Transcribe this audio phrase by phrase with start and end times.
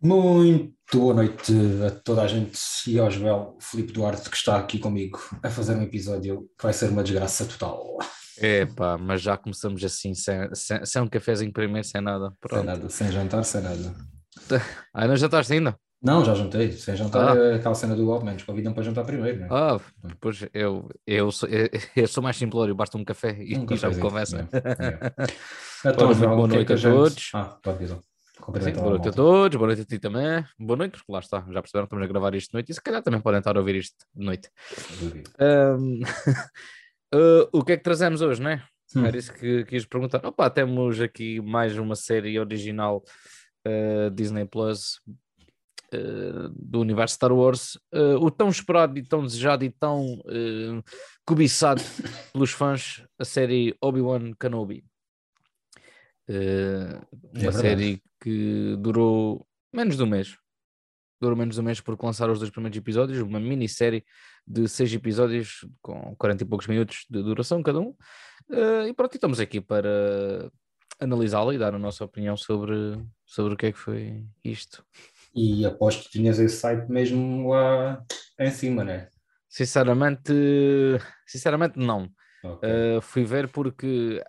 [0.00, 1.52] Muito boa noite
[1.84, 2.56] a toda a gente
[2.86, 6.72] e ao Joel Filipe Duarte que está aqui comigo a fazer um episódio que vai
[6.72, 7.98] ser uma desgraça total.
[8.38, 12.32] É pá, mas já começamos assim, sem, sem, sem um cafezinho primeiro, sem nada.
[12.40, 12.58] Pronto.
[12.58, 13.94] Sem nada, sem jantar, sem nada.
[14.94, 15.76] Ah, não jantaste ainda?
[16.00, 16.70] Não, já jantei.
[16.70, 17.40] Sem jantar ah.
[17.40, 19.48] é aquela cena do All menos convidam para jantar primeiro, não é?
[19.50, 19.80] Ah,
[20.20, 23.76] pois eu, eu, sou, eu, eu sou mais simplório, basta um café e, um e
[23.76, 24.48] já me conversa.
[24.52, 25.24] É,
[25.88, 25.90] é.
[25.90, 27.30] Então, boa noite a, a todos.
[27.34, 27.98] Ah, pode dizer.
[28.48, 30.42] Sim, boa noite a todos, boa noite a ti também.
[30.58, 32.80] Boa noite, porque lá está, já perceberam, estamos a gravar isto de noite e se
[32.80, 34.48] calhar também podem estar a ouvir isto de noite.
[35.38, 36.00] Um,
[37.14, 38.64] uh, o que é que trazemos hoje, não é?
[38.96, 39.04] Hum.
[39.04, 40.24] Era isso que quis perguntar.
[40.24, 43.04] Opa, temos aqui mais uma série original
[43.66, 44.98] uh, Disney Plus
[45.92, 47.78] uh, do universo Star Wars,
[48.18, 50.22] o tão esperado e tão desejado e tão
[51.26, 51.82] cobiçado
[52.32, 54.87] pelos fãs, a série Obi-Wan Kenobi.
[56.28, 57.00] É
[57.34, 60.36] uma é série que durou menos de um mês.
[61.20, 64.04] Durou menos de um mês porque lançaram os dois primeiros episódios, uma minissérie
[64.46, 67.94] de seis episódios com 40 e poucos minutos de duração cada um.
[68.50, 70.50] Uh, e pronto, estamos aqui para
[71.00, 72.74] analisá-la e dar a nossa opinião sobre,
[73.24, 74.84] sobre o que é que foi isto.
[75.34, 78.04] E aposto que tinhas esse site mesmo lá
[78.38, 79.08] em cima, né?
[79.48, 80.32] Sinceramente,
[81.26, 82.10] sinceramente não.
[82.42, 82.70] Okay.
[82.70, 84.22] Uh, fui ver porque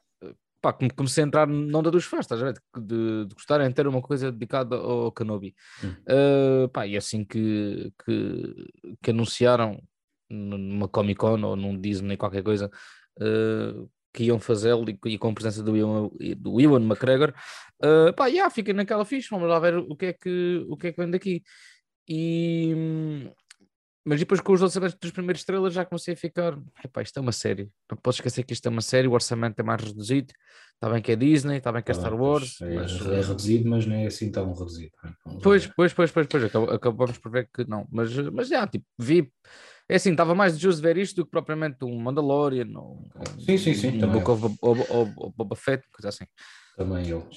[0.62, 2.54] pá, comecei a entrar na onda dos fãs, estás a ver?
[2.78, 5.56] De, de gostarem de ter uma coisa dedicada ao Kenobi.
[5.84, 5.96] Hum.
[6.08, 9.82] Uh, pá, e assim que, que, que, anunciaram
[10.30, 12.70] numa Comic Con ou num Disney qualquer coisa
[13.20, 17.34] uh, que iam fazê-lo e, e, com a presença do Iwan, do Iwan McGregor,
[17.84, 20.88] uh, pá, yeah, fiquei naquela ficha, vamos lá ver o que é que, o que,
[20.88, 21.44] é que vem daqui.
[22.08, 22.74] E,
[24.10, 27.22] mas depois com os lançamentos dos primeiros estrelas já comecei a ficar, epá, isto é
[27.22, 30.34] uma série, não posso esquecer que isto é uma série, o orçamento é mais reduzido,
[30.74, 32.60] está bem que é Disney, está bem que é Star Wars.
[32.60, 32.92] É, mas...
[33.06, 34.92] é reduzido, mas não é assim tão reduzido.
[35.44, 39.32] Pois, pois, pois, pois, pois, acabamos por ver que não, mas, mas já, tipo, vi,
[39.88, 43.08] é assim, estava mais de ver isto do que propriamente um Mandalorian ou
[43.46, 44.58] sim, sim, sim, um Book of,
[45.38, 46.26] Boba Fett, coisa assim.
[46.76, 47.28] Também eu.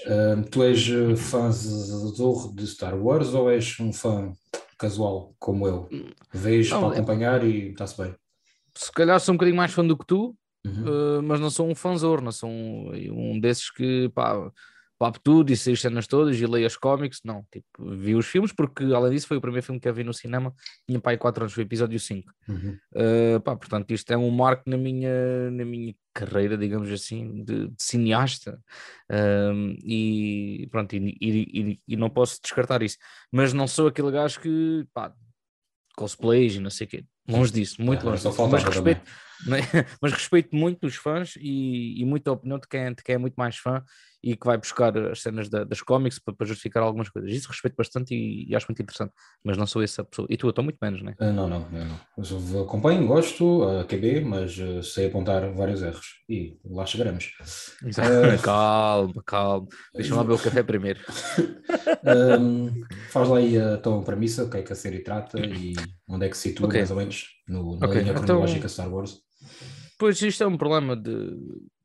[0.51, 4.33] Tu és eh, fã de Star Wars ou és um fã
[4.83, 5.89] casual como eu.
[6.33, 8.15] Vejo para é acompanhar e está-se bem.
[8.75, 11.19] Se calhar sou um bocadinho mais fã do que tu, uhum.
[11.19, 14.51] uh, mas não sou um fãzor, não sou um, um desses que pá,
[15.03, 17.21] papo tudo e sei as cenas todas e leio as cómics.
[17.25, 20.05] Não, tipo, vi os filmes porque além disso foi o primeiro filme que eu vi
[20.05, 20.55] no cinema.
[20.87, 22.33] Tinha pai 4 anos, foi o episódio 5.
[22.49, 22.79] Uhum.
[22.95, 27.67] Uh, pá, portanto, isto é um marco na minha, na minha carreira, digamos assim, de,
[27.67, 28.61] de cineasta.
[29.11, 32.97] Um, e pronto, e, e, e, não posso descartar isso.
[33.33, 35.13] Mas não sou aquele gajo que pá,
[35.97, 37.05] cosplays e não sei o quê.
[37.29, 38.23] Longe disso, muito é, longe.
[38.23, 38.49] Disso.
[38.49, 39.03] Mas respeito,
[40.01, 43.19] mas respeito muito os fãs e, e muito a opinião de quem, de quem é
[43.19, 43.83] muito mais fã
[44.23, 47.31] e que vai buscar as cenas da, das cómics para, para, justificar algumas coisas.
[47.31, 49.13] Isso respeito bastante e, e, acho muito interessante,
[49.43, 50.29] mas não sou essa pessoa.
[50.31, 51.15] E tu, eu estou muito menos, né?
[51.21, 52.01] Uh, não, não, não.
[52.53, 57.33] Eu acompanho, gosto, uh, QB, mas uh, sei apontar vários erros e lá chegaremos.
[57.83, 59.67] Uh, calma, calma.
[59.95, 61.01] Deixa-me lá ver o café primeiro.
[62.41, 62.71] um,
[63.11, 65.75] faz lá aí a tua premissa, o que é que a série trata e
[66.09, 66.81] onde é que se situa, okay.
[66.81, 68.01] mais ou menos, no, na okay.
[68.01, 69.21] linha então, cronológica então, Star Wars.
[69.99, 71.37] Pois isto é um problema de,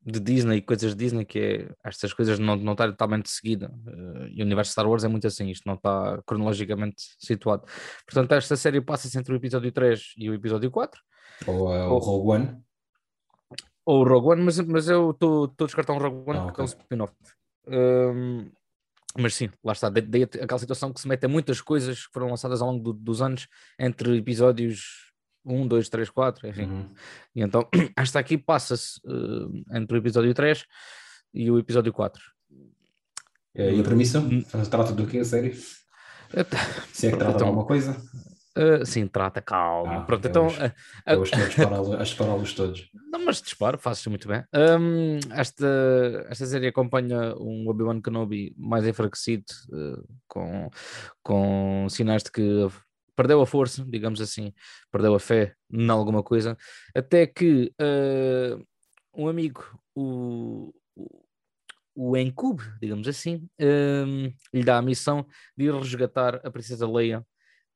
[0.09, 3.69] de Disney, coisas de Disney, que é estas coisas não, não estarem totalmente seguida.
[3.85, 7.63] Uh, e o universo Star Wars é muito assim, isto não está cronologicamente situado.
[8.05, 11.01] Portanto, esta série passa-se entre o episódio 3 e o episódio 4.
[11.47, 12.57] Ou uh, o Rogue One.
[13.85, 16.61] Ou o Rogue One, mas, mas eu estou a descartar um Rogue One ah, porque
[16.61, 16.63] okay.
[16.63, 17.13] é um spin-off.
[17.67, 18.49] Um,
[19.19, 22.29] mas sim, lá está, daí aquela situação que se mete a muitas coisas que foram
[22.29, 23.47] lançadas ao longo do, dos anos
[23.79, 25.06] entre episódios
[25.47, 26.65] um, dois, três, quatro, enfim.
[26.65, 26.89] Uhum.
[27.35, 30.65] E então, esta aqui passa-se uh, entre o episódio 3
[31.33, 32.21] e o episódio 4.
[33.55, 34.19] É, e a premissa?
[34.19, 34.43] Hum.
[34.69, 35.53] Trata do que a série?
[36.93, 37.97] Se é que trata então, alguma coisa?
[38.57, 39.97] Uh, sim, trata, calma.
[39.97, 40.47] Ah, Pronto, é então.
[41.05, 42.89] Eu que a dispará-los todos.
[43.11, 44.43] Não, mas disparo, faço muito bem.
[44.53, 50.69] Um, esta, esta série acompanha um Obi-Wan Kenobi mais enfraquecido, uh, com,
[51.21, 52.67] com sinais de que
[53.17, 54.53] perdeu a força, digamos assim,
[54.91, 56.55] perdeu a fé em alguma coisa,
[56.95, 58.63] até que uh,
[59.13, 59.63] um amigo,
[59.95, 60.71] o,
[61.95, 65.25] o Encube, digamos assim, uh, lhe dá a missão
[65.57, 67.25] de ir resgatar a Princesa Leia.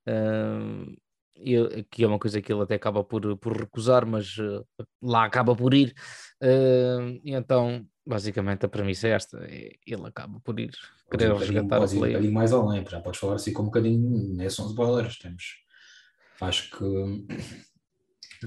[0.07, 0.95] Uh,
[1.35, 4.65] e, que é uma coisa que ele até acaba por, por recusar, mas uh,
[5.01, 5.93] lá acaba por ir.
[6.41, 10.71] Uh, e então, basicamente, a premissa é esta: é, ele acaba por ir
[11.09, 11.95] querer um resgatar a Leia.
[11.95, 15.17] Um bocadinho mais além, já podes falar assim com um bocadinho, né, são spoilers.
[15.17, 15.43] Temos,
[16.41, 17.25] acho que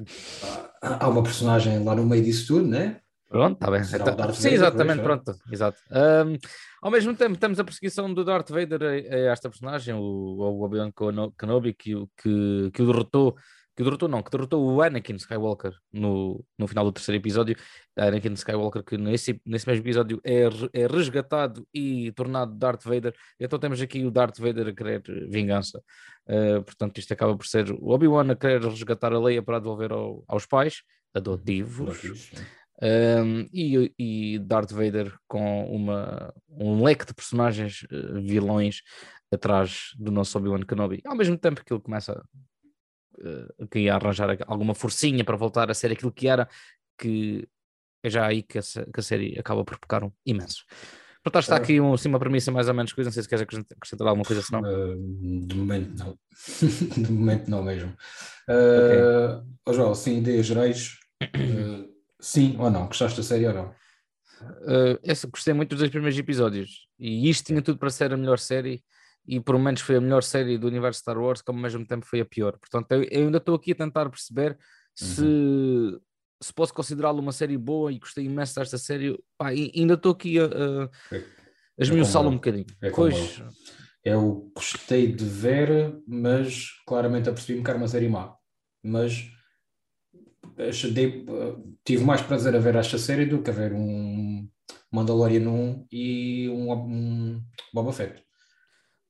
[0.81, 3.01] há uma personagem lá no meio disso tudo, né?
[3.35, 3.81] Pronto, está bem.
[3.83, 5.53] Então, sim, exatamente, depois, pronto, é?
[5.53, 5.79] exato.
[5.91, 6.39] Um,
[6.81, 10.63] ao mesmo tempo, temos a perseguição do Darth Vader a, a esta personagem, o, o
[10.63, 10.93] Obi-Wan
[11.37, 13.35] Kenobi, que, que, que o derrotou
[13.77, 17.57] que derrotou não, que derrotou o Anakin Skywalker no, no final do terceiro episódio,
[17.97, 23.59] Anakin Skywalker que nesse, nesse mesmo episódio é, é resgatado e tornado Darth Vader, então
[23.59, 25.83] temos aqui o Darth Vader a querer vingança,
[26.29, 29.91] uh, portanto isto acaba por ser o Obi-Wan a querer resgatar a Leia para devolver
[29.91, 32.31] ao, aos pais adotivos,
[32.83, 38.83] um, e, e Darth Vader com uma, um leque de personagens uh, vilões
[39.33, 42.25] atrás do nosso Obi-Wan Kenobi, ao mesmo tempo que ele começa
[43.19, 46.49] uh, que ia arranjar alguma forcinha para voltar a ser aquilo que era,
[46.99, 47.49] que
[48.03, 50.65] é já aí que a, que a série acaba por pecar um imenso.
[51.23, 53.47] Portanto, está aqui um, assim, uma premissa mais ou menos coisa, não sei se queres
[53.47, 54.61] acrescentar alguma coisa, senão...
[54.61, 56.19] Uh, de momento não.
[57.03, 57.97] de momento não mesmo.
[58.47, 59.55] Uh, okay.
[59.67, 61.94] oh, João, sim, ideias gerais, uh,
[62.25, 62.87] sim ou não?
[62.87, 63.75] Gostaste da série ou não?
[64.41, 68.17] Uh, essa, gostei muito dos dois primeiros episódios e isto tinha tudo para ser a
[68.17, 68.83] melhor série
[69.27, 72.05] e por menos foi a melhor série do universo Star Wars, como ao mesmo tempo
[72.05, 72.59] foi a pior.
[72.59, 74.59] Portanto, eu, eu ainda estou aqui a tentar perceber
[74.95, 76.01] se, uhum.
[76.43, 79.19] se posso considerá-la uma série boa e gostei imenso desta série.
[79.39, 81.23] Pá, ainda estou aqui a, a, a é
[81.79, 82.67] esmiuçá-la um bocadinho.
[82.83, 83.43] É pois...
[84.05, 88.35] Eu gostei de ver, mas claramente apercebi-me que era uma série má.
[88.83, 89.31] Mas
[90.59, 91.25] achei,
[91.85, 94.49] tive mais prazer a ver esta série do que a ver um
[94.91, 97.43] Mandalorian 1 e um, um
[97.73, 98.23] Boba Fett.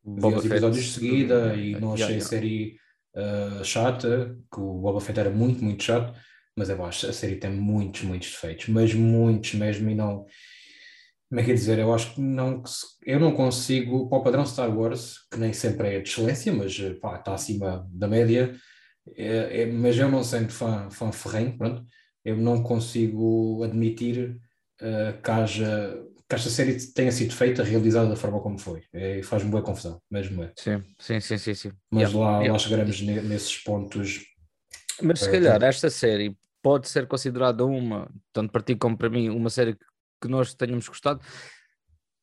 [0.02, 2.24] Boba Vi os episódios de seguida e não achei yeah, yeah.
[2.24, 2.76] a série
[3.16, 6.18] uh, chata, que o Boba Fett era muito, muito chato,
[6.56, 10.26] mas é baixo, a série tem muitos, muitos defeitos, mas muitos mesmo, e não.
[11.28, 11.78] Como é que é dizer?
[11.78, 12.62] Eu acho que não,
[13.04, 16.78] eu não consigo, para o padrão Star Wars, que nem sempre é de excelência, mas
[17.00, 18.54] pá, está acima da média,
[19.16, 21.84] é, é, mas eu não sendo fã, fã ferrenho, pronto,
[22.24, 24.40] eu não consigo admitir
[24.80, 28.82] uh, que haja que esta série tenha sido feita, realizada da forma como foi.
[28.92, 30.52] É, Faz-me boa confusão, mesmo é.
[30.56, 31.54] Sim, sim, sim, sim.
[31.54, 31.72] sim.
[31.90, 32.52] Mas yeah, lá, yeah.
[32.52, 34.24] lá chegaremos nesses pontos.
[35.02, 39.28] Mas se calhar esta série pode ser considerada uma, tanto para ti como para mim,
[39.28, 39.76] uma série
[40.20, 41.20] que nós tenhamos gostado,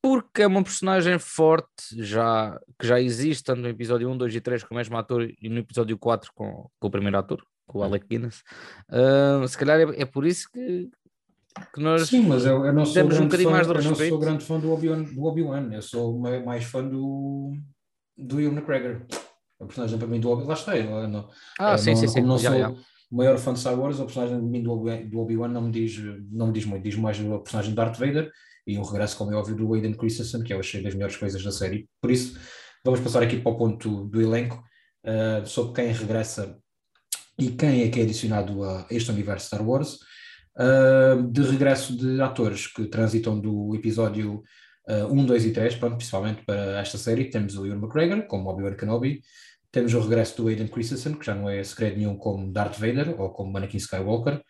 [0.02, 4.40] porque é uma personagem forte, já, que já existe tanto no episódio 1, 2 e
[4.40, 7.78] 3 com o mesmo ator e no episódio 4 com, com o primeiro ator, com
[7.78, 8.42] o Alec Guinness.
[8.90, 10.90] Uh, se calhar é, é, por isso que,
[11.72, 13.94] que nós Sim, mas eu, eu não sou grande um fã, mais de eu não
[13.94, 15.72] sou grande fã do Obi-Wan, do Obi-Wan.
[15.72, 17.52] eu sou mais fã do,
[18.18, 19.02] do Ewan McGregor.
[19.60, 21.28] A personagem para mim do Obi-Wan, lá está, eu não,
[21.60, 22.20] ah, sim, não, sim, sim.
[22.22, 22.70] não já, sou já.
[22.70, 24.72] o maior fã de Star Wars, a personagem de mim do
[25.20, 25.96] Obi-Wan não, me diz,
[26.28, 28.32] não me diz muito, diz mais a personagem de Darth Vader
[28.66, 31.42] e um regresso, como é óbvio, do Aiden Christensen, que eu achei das melhores coisas
[31.42, 31.88] da série.
[32.00, 32.38] Por isso,
[32.84, 34.62] vamos passar aqui para o ponto do elenco,
[35.04, 36.58] uh, sobre quem regressa
[37.38, 39.98] e quem é que é adicionado a este universo Star Wars
[40.56, 44.42] uh, de regresso de atores que transitam do episódio
[44.88, 47.30] uh, 1, 2 e 3, pronto, principalmente para esta série.
[47.30, 49.22] Temos o Ewan McGregor, como Obi-Wan Kenobi,
[49.70, 53.18] temos o regresso do Aiden Christensen, que já não é segredo nenhum como Darth Vader
[53.18, 54.42] ou como Anakin Skywalker.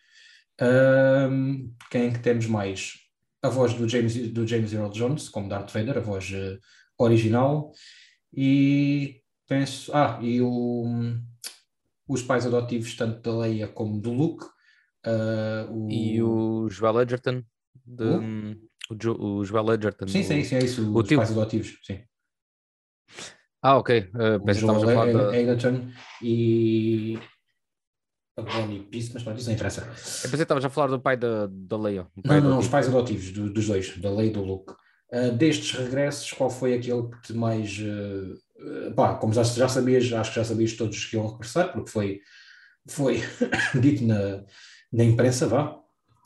[0.61, 3.02] Uh, quem é que temos mais?
[3.43, 6.57] A voz do James, do James Earl Jones, como Darth Vader, a voz uh,
[6.97, 7.71] original.
[8.33, 9.91] E penso.
[9.93, 10.85] Ah, e o,
[12.07, 14.45] os pais adotivos, tanto da Leia como do Luke,
[15.05, 15.91] Uh, o...
[15.91, 17.43] E o Joel Edgerton,
[17.85, 18.55] de, uh?
[18.89, 20.07] o, jo, o Joel Edgerton.
[20.07, 21.17] Sim, sim, sim, é isso, o os tio.
[21.17, 22.01] pais adotivos, sim.
[23.61, 24.09] Ah, ok.
[24.13, 25.89] Uh, o Joel a falar Edgerton
[26.21, 27.19] e
[28.35, 29.81] a Bonnie Peace, mas pronto, isso não interessa.
[29.81, 32.07] Eu pensei que estavas a falar do pai da, da Leia.
[32.23, 34.73] Não, não, não, os pais adotivos, do, dos dois, da Leia e do Luke.
[35.11, 37.77] Uh, destes regressos, qual foi aquele que te mais.
[37.77, 41.91] Uh, pá, como já, já sabias, acho que já sabias todos que iam regressar, porque
[41.91, 42.19] foi,
[42.87, 43.21] foi
[43.79, 44.43] dito na,
[44.91, 45.79] na imprensa, vá.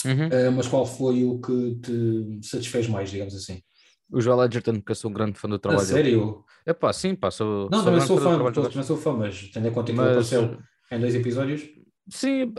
[0.05, 0.27] Uhum.
[0.27, 3.61] Uh, mas qual foi o que te satisfez mais, digamos assim?
[4.09, 5.83] O Joel Edgerton, que eu sou um grande fã do trabalho.
[5.83, 6.45] A sério?
[6.65, 7.69] É pá, sim, pá, sou.
[7.69, 10.07] Não, sou também sou fã, todos também sou fã, mas tendo em conta que mas...
[10.07, 10.57] apareceu
[10.91, 11.76] em dois episódios.
[12.09, 12.53] Sim,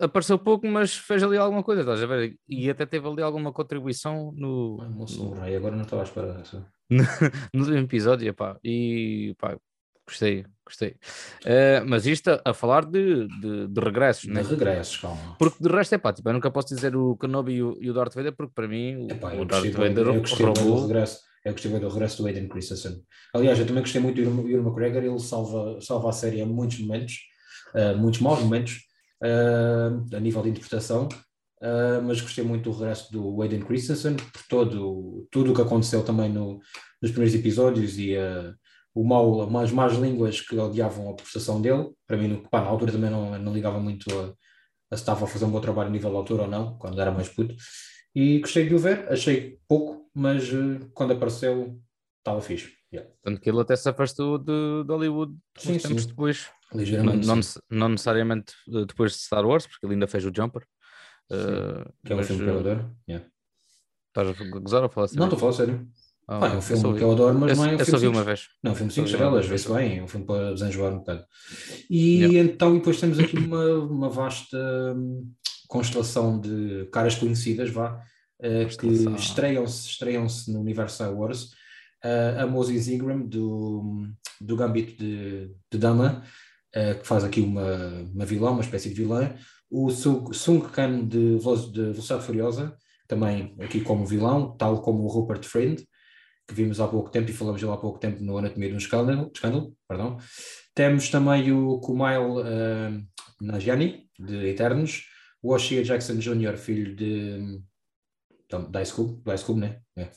[0.00, 2.36] apareceu pouco, mas fez ali alguma coisa, estás a ver?
[2.48, 4.78] E até teve ali alguma contribuição no.
[4.90, 5.42] Moço, no...
[5.42, 6.66] agora não estava à espera dessa.
[7.52, 9.56] no episódio, pá, e pá,
[10.08, 10.96] Gostei, gostei.
[11.44, 14.40] Uh, mas isto a, a falar de, de, de regressos, de né?
[14.40, 15.36] regressos, calma.
[15.38, 17.90] Porque de resto é pá, tipo, eu nunca posso dizer o Kenobi e o, e
[17.90, 20.76] o Darth Vader, porque para mim Epá, o Darth Vader eu gostei roubou.
[20.76, 23.02] Do regresso, eu gostei do regresso do Aiden Christensen.
[23.34, 26.80] Aliás, eu também gostei muito do Ewan McGregor, ele salva, salva a série a muitos
[26.80, 27.18] momentos,
[27.74, 28.78] uh, muitos maus momentos,
[29.22, 31.08] uh, a nível de interpretação.
[31.60, 36.04] Uh, mas gostei muito do regresso do Aiden Christensen por todo tudo o que aconteceu
[36.04, 36.60] também no,
[37.02, 38.54] nos primeiros episódios e uh,
[38.94, 41.90] o mal, as más línguas que odiavam a prestação dele.
[42.06, 44.34] Para mim, pá, na altura também não, não ligava muito a,
[44.92, 47.00] a, se estava a fazer um bom trabalho a nível de altura ou não, quando
[47.00, 47.54] era mais puto.
[48.14, 50.48] E gostei de o ver, achei pouco, mas
[50.94, 51.80] quando apareceu
[52.20, 52.77] estava fixe.
[52.92, 53.10] Yeah.
[53.22, 56.08] Tanto que ele até se afastou de, de Hollywood sim, uns tempos sim.
[56.08, 56.48] depois.
[56.72, 57.26] Ligeiramente.
[57.26, 60.62] Não, não, não, necessariamente eh, depois de Star Wars, porque ele ainda fez o Jumper.
[61.30, 62.96] Uh, que é um filme que eu adoro.
[63.08, 63.28] Yeah.
[64.08, 65.20] Estás a gozar ou falar sério?
[65.20, 65.88] Não, estou a falar sério.
[66.30, 67.82] Ah, é um filme que eu adoro, mas não é um filme.
[67.82, 68.48] Eu só vi uma vez.
[68.62, 71.24] Não, um filme 5 estrelas, vê-se bem, é um filme para desenjoar um bocado.
[71.88, 72.38] E yeah.
[72.38, 74.58] então, e depois temos aqui uma, uma vasta
[74.94, 75.32] hum,
[75.66, 78.02] constelação de caras conhecidas, vá,
[78.40, 78.86] uh, que
[79.18, 81.50] estreiam-se estreiam no universo Star Wars.
[82.04, 84.06] Uh, a Moses Ingram, do,
[84.40, 86.22] do Gambito de, de Dama,
[86.76, 89.34] uh, que faz aqui uma, uma vilã, uma espécie de vilã.
[89.70, 92.76] O Sung Khan de, de Velocidade Furiosa,
[93.06, 95.86] também aqui como vilão, tal como o Rupert Friend,
[96.46, 98.78] que vimos há pouco tempo e falamos dele há pouco tempo no Anatomia de um
[98.78, 99.30] Escândalo.
[99.34, 100.18] escândalo perdão.
[100.74, 103.06] Temos também o Kumail uh,
[104.18, 105.04] de Eternos,
[105.42, 107.60] o Oshia Jackson Jr., filho de.
[108.46, 109.80] Então, da School, do High School, né?
[109.96, 110.08] É,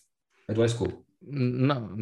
[0.47, 1.05] é do High School.
[1.21, 1.95] Não,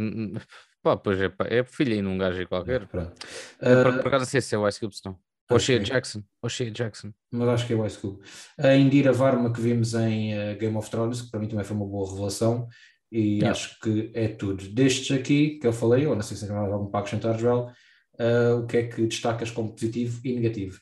[0.81, 2.88] pá, pois é, pá, é filho aí num gajo qualquer.
[2.88, 3.13] Pronto.
[3.61, 5.19] Uh, por, por acaso, sei se é o Ice Cube, se não.
[5.51, 6.23] O'Shea Jackson.
[6.43, 7.11] O'Shea Jackson.
[7.31, 8.21] Mas acho que é o Ice Cube.
[8.57, 11.75] A Indira Varma que vimos em uh, Game of Thrones, que para mim também foi
[11.75, 12.67] uma boa revelação,
[13.11, 13.51] e yeah.
[13.51, 14.67] acho que é tudo.
[14.69, 17.71] Destes aqui que eu falei, ou não sei se tem mais algum para acrescentar, Joel,
[18.19, 20.79] uh, o que é que destacas como positivo e negativo?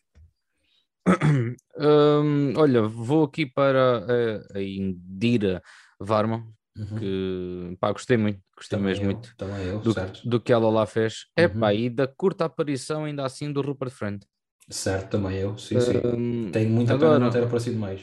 [1.77, 5.61] um, olha, vou aqui para a, a Indira
[5.97, 6.45] Varma,
[6.77, 6.97] uhum.
[6.97, 10.85] que pá, gostei muito, gostei também mesmo eu, muito eu, do, do que ela lá
[10.85, 11.25] fez.
[11.37, 11.45] Uhum.
[11.45, 14.25] Epá, e da curta aparição ainda assim do Rupert Friend.
[14.69, 15.97] Certo, também eu, sim, sim.
[15.97, 18.01] Um, Tenho muita agora, pena não ter aparecido mais.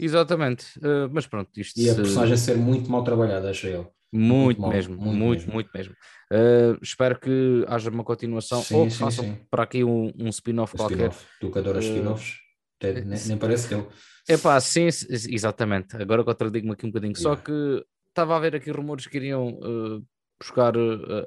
[0.00, 1.50] Exatamente, uh, mas pronto.
[1.56, 3.90] Isto e a personagem ser muito mal trabalhada, achei eu.
[4.12, 5.52] Muito, muito mal, mesmo, muito, muito mesmo.
[5.52, 5.94] Muito mesmo.
[6.32, 10.74] Uh, espero que haja uma continuação sim, ou que façam para aqui um, um spin-off
[10.74, 11.12] um qualquer.
[11.40, 12.34] Tu que adoras uh, spin-offs,
[12.82, 13.88] nem, nem parece teu.
[14.28, 15.96] É pá, sim, exatamente.
[15.96, 17.14] Agora contradigo-me aqui um bocadinho.
[17.16, 17.22] Yeah.
[17.22, 17.84] Só que
[18.16, 20.04] estava a haver aqui rumores que iriam uh,
[20.40, 20.74] buscar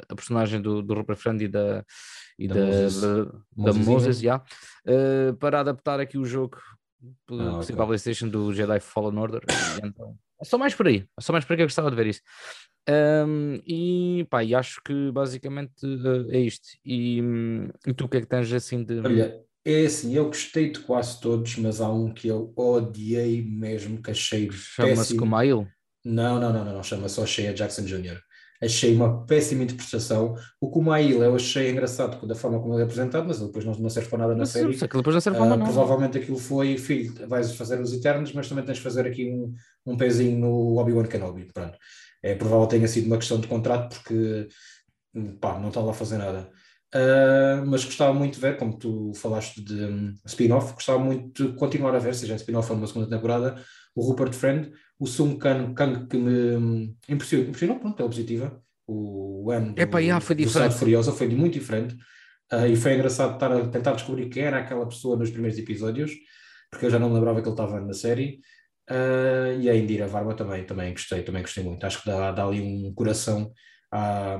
[0.10, 1.86] a personagem do, do Rupert Friend e da,
[2.38, 3.24] e da, da Moses, da,
[3.58, 4.44] da Moses yeah,
[5.40, 6.58] para adaptar aqui o jogo
[7.32, 7.76] ah, okay.
[7.76, 9.42] para a PlayStation do Jedi Fallen Order.
[9.84, 11.96] então, é só mais por aí, é só mais por aí que eu gostava de
[11.96, 12.22] ver isso.
[12.90, 16.68] Um, e pá, e acho que basicamente uh, é isto.
[16.84, 19.00] E, um, e, tu o que é que tens assim de.
[19.00, 24.02] Olha, é assim, eu gostei de quase todos, mas há um que eu odiei mesmo,
[24.02, 24.50] que achei.
[24.52, 25.68] Chama-se Kumail?
[26.06, 28.20] Não, não, não, não, não chama só Shea Jackson Jr
[28.62, 30.36] achei uma péssima interpretação.
[30.60, 33.90] O Kumail eu achei engraçado da forma como ele é apresentado, mas depois não, não
[33.90, 34.76] serve para nada na mas, série.
[34.76, 35.64] Depois não serve para uh, nada.
[35.64, 39.54] Provavelmente aquilo foi, filho, vais fazer os Eternos, mas também tens de fazer aqui um,
[39.86, 41.46] um pezinho no Obi-Wan Kenobi.
[41.54, 41.78] Pronto.
[42.22, 44.48] É provável que tenha sido uma questão de contrato, porque
[45.40, 46.50] pá, não está lá a fazer nada.
[46.94, 51.56] Uh, mas gostava muito de ver, como tu falaste de um, spin-off, gostava muito de
[51.56, 53.64] continuar a ver, seja em spin-off ou numa segunda temporada,
[53.96, 58.62] o Rupert Friend, o Sung Kang, Kang que me impressionou, impressionou pronto, pela positiva.
[58.86, 60.76] O M do, Epa, yeah, foi diferente.
[60.76, 61.96] Furiosa foi muito diferente.
[62.52, 66.12] Uh, e foi engraçado estar a tentar descobrir quem era aquela pessoa nos primeiros episódios,
[66.70, 68.40] porque eu já não lembrava que ele estava na série.
[68.90, 71.86] Uh, e a Indira Varma também, também gostei, também gostei muito.
[71.86, 73.52] Acho que dá, dá ali um coração
[73.92, 74.40] à,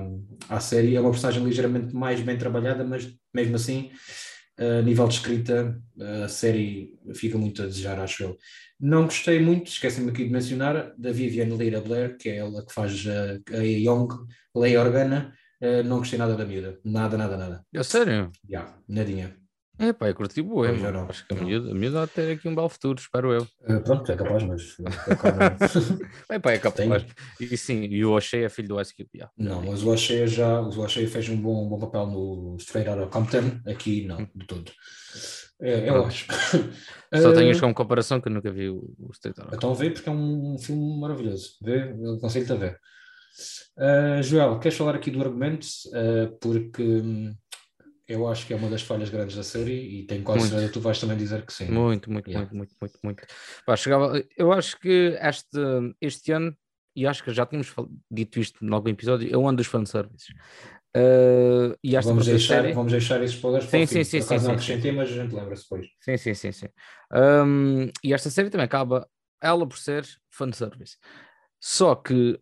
[0.50, 0.96] à série.
[0.96, 3.92] É uma personagem ligeiramente mais bem trabalhada, mas mesmo assim
[4.60, 5.82] a nível de escrita,
[6.24, 8.38] a série fica muito a desejar, acho eu.
[8.80, 12.74] Não gostei muito, esqueci-me aqui de mencionar, da Viviane Leira Blair, que é ela que
[12.74, 14.08] faz a, a Young
[14.56, 15.34] Leia Organa.
[15.62, 17.66] Uh, não gostei nada da miúda, nada, nada, nada.
[17.74, 18.32] É sério?
[18.50, 19.39] Já, yeah, nadinha.
[19.80, 20.70] É pá, eu curti boa,
[21.10, 23.44] acho que a miúda, a miúda vai ter aqui um belo futuro, espero eu.
[23.62, 24.76] Uh, pronto, é capaz, mas...
[26.30, 27.06] é pá, é capaz.
[27.40, 29.32] E sim, e o O'Shea é filho do Ice Cube, yeah.
[29.38, 33.08] Não, mas o O'Shea já, o O'Shea fez um bom, bom papel no Straight Outta
[33.08, 34.70] Compton, aqui não, de todo.
[35.62, 36.28] É, eu acho.
[37.16, 39.92] Só tenho isto como comparação que eu nunca vi o, o Straight Outta Então vê,
[39.92, 41.58] porque é um, um filme maravilhoso.
[41.62, 42.80] Vê, eu aconselho-te a ver.
[43.78, 45.68] Uh, Joel, queres falar aqui do argumento?
[46.42, 46.84] Porque...
[46.84, 47.34] Hum,
[48.10, 50.74] eu acho que é uma das falhas grandes da série e tenho quase certeza que
[50.74, 51.70] tu vais também dizer que sim.
[51.70, 52.50] Muito, muito, yeah.
[52.52, 53.28] muito, muito, muito, muito.
[53.64, 55.60] Pá, chegava, eu acho que este,
[56.02, 56.58] este ano,
[56.96, 57.72] e acho que já tínhamos
[58.10, 60.30] dito isto em algum episódio, é o ano dos fanservices.
[60.98, 62.74] Uh, e vamos, deixar, série...
[62.74, 65.88] vamos deixar esses spoilers sim, sim, sim, sim, não acrescentei, mas a gente lembra-se depois.
[66.02, 66.52] Sim, sim, sim.
[66.52, 66.68] sim.
[67.14, 69.08] Um, e esta série também acaba
[69.40, 70.98] ela por ser fanservice.
[71.62, 72.40] Só que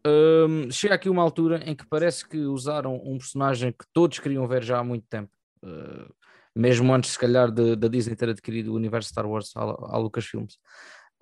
[0.47, 4.47] um, chega aqui uma altura em que parece que usaram um personagem que todos queriam
[4.47, 5.29] ver já há muito tempo
[5.63, 6.13] Uh,
[6.57, 10.57] mesmo antes, se calhar, da Disney ter adquirido o universo Star Wars à, Lucasfilms.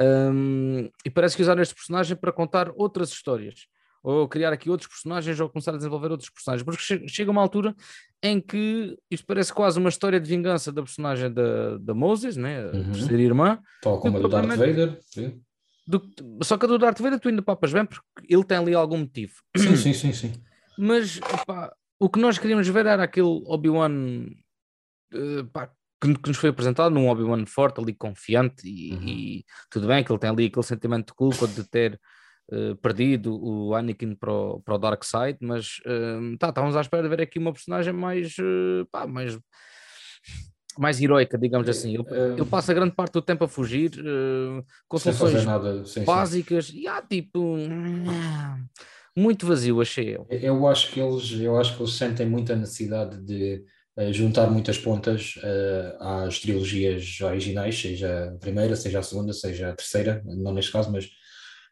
[0.02, 3.68] Um, e parece que usaram este personagem para contar outras histórias,
[4.02, 7.76] ou criar aqui outros personagens, ou começar a desenvolver outros personagens, porque chega uma altura
[8.24, 12.62] em que isto parece quase uma história de vingança da personagem da, da Moses, né?
[12.62, 12.92] a uhum.
[12.92, 13.60] terceira irmã.
[13.82, 14.98] Tal como a do Darth Vader.
[15.02, 15.42] Sim.
[15.88, 16.02] Do,
[16.42, 18.98] só que a do Darth Vader tu ainda papas bem porque ele tem ali algum
[18.98, 19.34] motivo.
[19.56, 20.34] Sim, sim, sim, sim.
[20.78, 21.20] Mas
[22.00, 24.28] o que nós queríamos ver era aquele Obi-Wan
[25.14, 25.70] uh,
[26.02, 29.08] que, que, nos foi apresentado num Obi-Wan forte, ali confiante, e, uhum.
[29.08, 32.00] e, tudo bem que ele tem ali aquele sentimento de culpa de ter
[32.52, 36.82] uh, perdido o Anakin para o, para o Dark Side, mas uh, tá, estávamos à
[36.82, 39.38] espera de ver aqui uma personagem mais, uh, pá, mais
[40.78, 41.94] mais heroica, digamos assim.
[41.94, 43.92] Ele, ele, passa grande parte do tempo a fugir,
[44.90, 45.46] com soluções
[46.06, 46.80] básicas, sim.
[46.80, 47.56] e há tipo
[49.16, 50.28] muito vazio, achei eu.
[50.30, 53.64] Eu acho que eles, eu acho que eles sentem muita necessidade de
[53.98, 59.70] uh, juntar muitas pontas uh, às trilogias originais, seja a primeira, seja a segunda, seja
[59.70, 61.06] a terceira, não neste caso, mas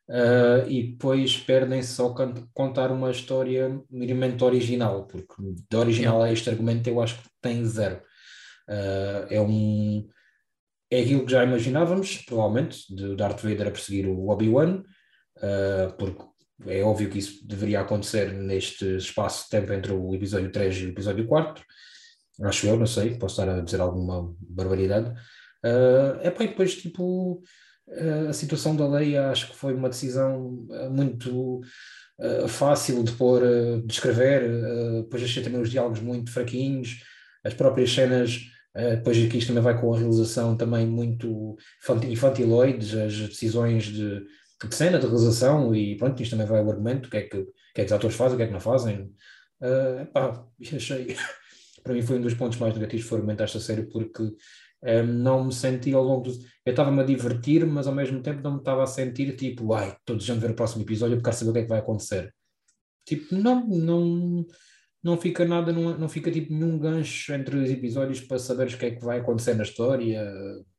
[0.09, 2.15] uh, e depois perdem-se ao
[2.53, 5.35] contar uma história minimamente original, porque
[5.69, 8.01] de original a este argumento eu acho que tem zero.
[9.29, 10.07] é um
[10.89, 14.83] é aquilo que já imaginávamos, provavelmente, de Darth Vader a perseguir o Obi-Wan,
[15.97, 16.23] porque
[16.65, 20.85] é óbvio que isso deveria acontecer neste espaço de tempo entre o episódio 3 e
[20.85, 21.63] o episódio 4.
[22.41, 25.09] Acho eu, não sei, posso estar a dizer alguma barbaridade.
[25.63, 27.43] Uh, é para depois, tipo,
[27.87, 31.61] uh, a situação da lei acho que foi uma decisão ah, muito
[32.19, 34.41] uh, fácil de pôr, uh, de escrever.
[35.03, 37.01] depois achei também os diálogos muito fraquinhos,
[37.43, 38.39] as próprias cenas.
[38.75, 41.55] depois aqui isto também vai com a realização também muito
[42.09, 44.25] infantiloides, as decisões de,
[44.67, 47.43] de cena, de realização, e pronto, isto também vai ao argumento, o que é que,
[47.73, 49.13] que, é que os atores fazem, o que é que não fazem.
[49.61, 51.15] Uh, epá, achei,
[51.83, 55.45] para mim foi um dos pontos mais negativos foi argumentar esta série, porque um, não
[55.45, 56.31] me senti ao longo do...
[56.65, 59.95] Eu estava-me a divertir, mas ao mesmo tempo não me estava a sentir tipo, ai,
[59.97, 62.33] estou desejando ver o próximo episódio, eu quero saber o que é que vai acontecer.
[63.05, 64.45] Tipo, não, não,
[65.03, 68.77] não fica nada, não, não fica tipo nenhum gancho entre os episódios para saberes o
[68.77, 70.23] que é que vai acontecer na história.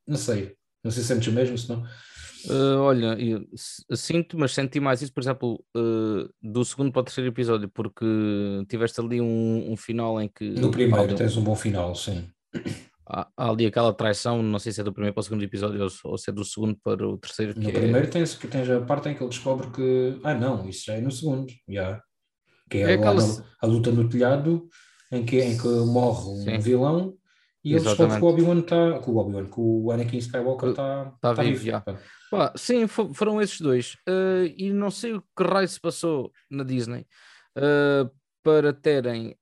[0.07, 1.85] Não sei, não sei se sentes o mesmo, se não.
[2.49, 7.05] Uh, olha, eu sinto, mas senti mais isso, por exemplo, uh, do segundo para o
[7.05, 8.05] terceiro episódio, porque
[8.69, 10.51] tiveste ali um, um final em que.
[10.51, 12.29] No primeiro tens um bom final, sim.
[13.07, 15.83] Há, há, ali aquela traição, não sei se é do primeiro para o segundo episódio
[15.83, 17.59] ou, ou se é do segundo para o terceiro.
[17.59, 17.73] No é...
[17.73, 20.21] primeiro tens, tens a parte em que ele descobre que.
[20.23, 22.01] Ah, não, isso já é no segundo, já.
[22.71, 23.23] Que é, é aquela...
[23.23, 24.67] a, a, luta no telhado
[25.13, 26.59] em que, em que morre um sim.
[26.59, 27.15] vilão
[27.65, 28.99] e ele descobre que o Obi-Wan está.
[29.01, 31.65] Que o Obi-Wan, que o Anakin Skywalker está tá, tá vivo.
[31.65, 31.83] vivo.
[32.31, 33.95] Pá, sim, foram esses dois.
[34.07, 37.07] Uh, e não sei o que raio se passou na Disney
[37.57, 38.11] uh,
[38.43, 39.35] para terem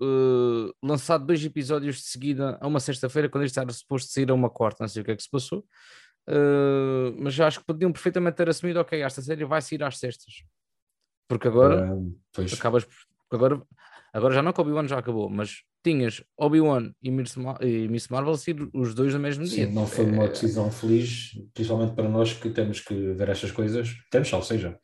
[0.00, 4.34] uh, lançado dois episódios de seguida a uma sexta-feira, quando isto era suposto sair a
[4.34, 4.82] uma quarta.
[4.82, 5.62] Não sei o que é que se passou.
[7.18, 10.42] mas já acho que podiam perfeitamente ter assumido: ok, esta série vai sair às sextas.
[11.28, 11.98] Porque agora
[12.56, 12.86] acabas.
[13.30, 13.60] Agora,
[14.14, 18.08] agora já não que o Obi-Wan já acabou, mas tinhas Obi-Wan e Miss, e Miss
[18.08, 19.66] Marvel ser os dois no mesmo dia.
[19.66, 20.28] Sim, não foi uma é.
[20.28, 24.78] decisão feliz, principalmente para nós que temos que ver estas coisas, temos, ou seja,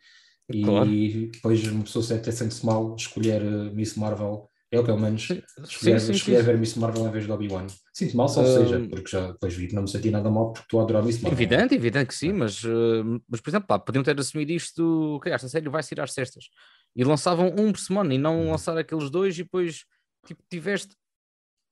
[0.52, 0.90] e claro.
[1.32, 6.06] depois uma pessoa até sente-se mal escolher eh, Miss Marvel, eu pelo menos escolher, sim,
[6.06, 6.44] sim, escolher sim.
[6.44, 7.66] ver Miss Marvel em vez de Obi-Wan.
[7.92, 10.66] Sinto mal, só seja, porque já depois vi que não me senti nada mal porque
[10.66, 11.36] estou a adorar Miss Marvel.
[11.36, 15.32] Evidente, evidente que sim, mas, uh, mas por exemplo, pá, podiam ter assumido isto, ok,
[15.32, 16.44] esta série vai sair às sextas,
[16.94, 18.50] e lançavam um por semana e não uhum.
[18.50, 19.84] lançar aqueles dois e depois
[20.26, 20.94] tipo, tiveste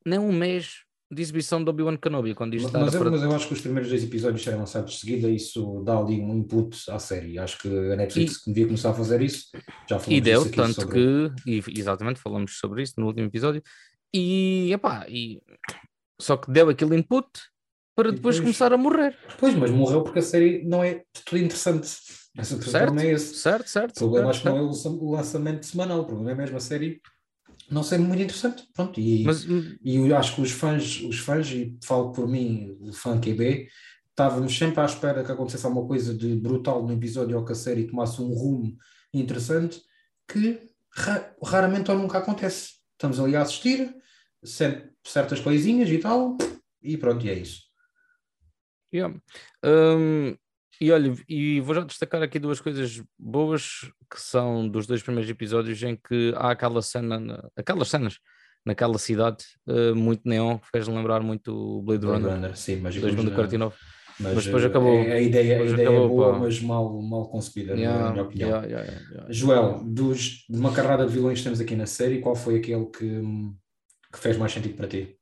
[0.06, 3.32] nem um mês de exibição do Obi-Wan Kenobi quando isto mas, mas, eu, mas eu
[3.32, 6.90] acho que os primeiros dois episódios serem lançados de seguida isso dá ali um input
[6.90, 7.38] à série.
[7.38, 9.46] Acho que a Netflix e, devia começar a fazer isso
[9.88, 11.30] já e deu, tanto sobre...
[11.44, 13.62] que e, exatamente, falamos sobre isso no último episódio.
[14.12, 15.40] E, epá, e
[16.20, 17.26] só que deu aquele input
[17.96, 19.16] para depois, depois, começar a morrer.
[19.38, 21.88] Pois, mas morreu porque a série não é tudo interessante
[22.44, 23.34] certo, é esse.
[23.34, 26.34] certo, certo o problema certo, acho que não é o lançamento semanal o problema é
[26.34, 27.00] mesmo a série
[27.70, 28.66] não sei muito interessante.
[28.72, 32.76] Pronto, e, Mas, e eu acho que os fãs, os fãs, e falo por mim,
[32.80, 33.68] o fã QB,
[34.10, 37.56] estávamos sempre à espera que acontecesse alguma coisa de brutal no episódio ou que a
[37.56, 38.76] série tomasse um rumo
[39.12, 39.82] interessante
[40.26, 42.78] que ra raramente ou nunca acontece.
[42.92, 43.94] Estamos ali a assistir,
[44.42, 46.36] certas coisinhas e tal,
[46.82, 47.62] e pronto, e é isso.
[48.92, 49.14] Yeah.
[49.64, 50.36] Um,
[50.80, 55.30] e olha, e vou já destacar aqui duas coisas boas que são dos dois primeiros
[55.30, 58.18] episódios em que há aquela cena, aquelas cenas
[58.64, 62.76] naquela cidade uh, muito neon que fez lembrar muito o Blade, Blade Runner, Runner sim,
[62.76, 63.74] mas 2049.
[64.20, 64.94] Mas, mas depois acabou.
[64.94, 66.38] É, a ideia, a ideia acabou, é boa, pá.
[66.40, 68.48] mas mal, mal concebida, yeah, na minha opinião.
[68.48, 72.34] Yeah, yeah, Joel, dos, de uma carrada de vilões que temos aqui na série, qual
[72.34, 73.22] foi aquele que,
[74.12, 75.16] que fez mais sentido para ti?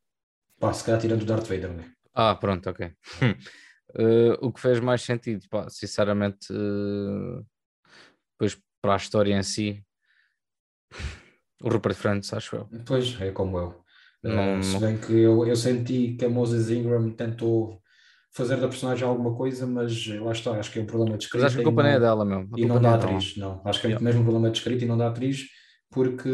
[0.59, 1.87] Pá, se calhar tirando o Darth Vader, não é?
[2.15, 2.91] Ah, pronto, ok.
[3.99, 7.45] Uh, o que fez mais sentido, pá, sinceramente, uh,
[8.33, 9.83] depois para a história em si,
[11.63, 12.69] o Rupert Friends, acho eu.
[12.85, 13.85] Pois, é como eu.
[14.23, 17.81] Não, uh, se bem que eu, eu senti que a Moses Ingram tentou
[18.33, 21.45] fazer da personagem alguma coisa, mas lá está, acho que é um problema de escrita.
[21.45, 22.59] Mas acho que a culpa não é dela mesmo.
[22.59, 23.63] E não da é atriz, não.
[23.65, 24.05] Acho que é yeah.
[24.05, 25.47] mesmo um problema de escrita e não da atriz,
[25.91, 26.29] porque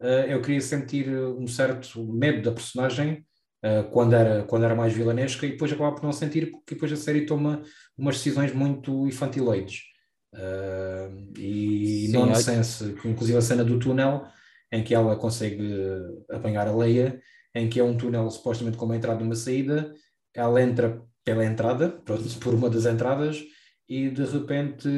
[0.00, 3.26] uh, eu queria sentir um certo medo da personagem
[3.64, 6.92] uh, quando, era, quando era mais vilanesca e depois acabava por não sentir, porque depois
[6.92, 7.62] a série toma
[7.96, 9.82] umas decisões muito infantiloides.
[10.34, 13.08] Uh, e Sim, nonsense, é...
[13.08, 14.26] inclusive a cena do túnel,
[14.70, 15.72] em que ela consegue
[16.30, 17.20] apanhar a Leia,
[17.54, 19.92] em que é um túnel supostamente com uma entrada e uma saída,
[20.34, 21.90] ela entra pela entrada,
[22.40, 23.42] por uma das entradas,
[23.88, 24.88] e de repente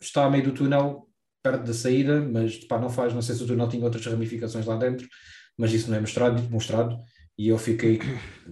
[0.00, 1.08] está a meio do túnel,
[1.42, 4.66] perto da saída, mas pá, não faz, não sei se o túnel tinha outras ramificações
[4.66, 5.08] lá dentro,
[5.56, 6.98] mas isso não é mostrado, mostrado
[7.38, 8.00] e eu fiquei,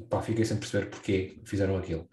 [0.08, 2.08] pá, fiquei sem perceber porque fizeram aquilo.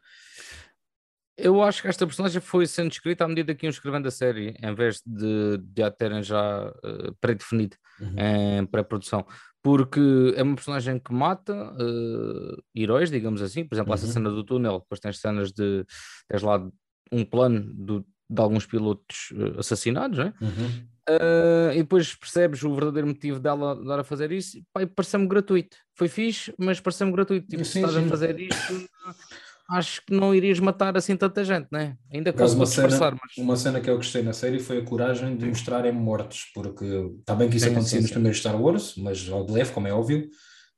[1.37, 4.55] Eu acho que esta personagem foi sendo escrita à medida que iam escrevendo a série,
[4.61, 8.15] em vez de, de a terem já uh, pré-definido uhum.
[8.17, 9.25] em pré-produção.
[9.61, 13.65] Porque é uma personagem que mata uh, heróis, digamos assim.
[13.65, 13.95] Por exemplo, uhum.
[13.95, 15.85] essa cena do túnel, depois tens cenas de.
[16.27, 16.69] tens lá
[17.11, 20.33] um plano do, de alguns pilotos uh, assassinados, né?
[20.41, 20.87] Uhum.
[21.09, 25.75] Uh, e depois percebes o verdadeiro motivo dela dar a fazer isso, e pareceu-me gratuito.
[25.95, 27.47] Foi fixe, mas pareceu-me gratuito.
[27.47, 28.05] Tipo, sim, se estás sim.
[28.05, 28.87] a fazer isto
[29.69, 31.97] acho que não irias matar assim tanta gente, né?
[32.11, 33.37] Ainda com uma cena, mas...
[33.37, 36.85] uma cena que eu gostei na série foi a coragem de mostrarem mortos, porque
[37.19, 39.87] está bem que isso sim, acontecia nos primeiros Star Wars, mas ao de leve, como
[39.87, 40.29] é óbvio,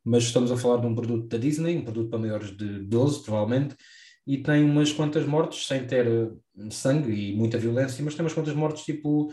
[0.04, 3.24] mas estamos a falar de um produto da Disney, um produto para maiores de 12,
[3.24, 3.76] provavelmente,
[4.28, 6.30] e tem umas quantas mortes sem ter eh,
[6.72, 9.32] sangue e muita violência, mas tem umas quantas mortes tipo,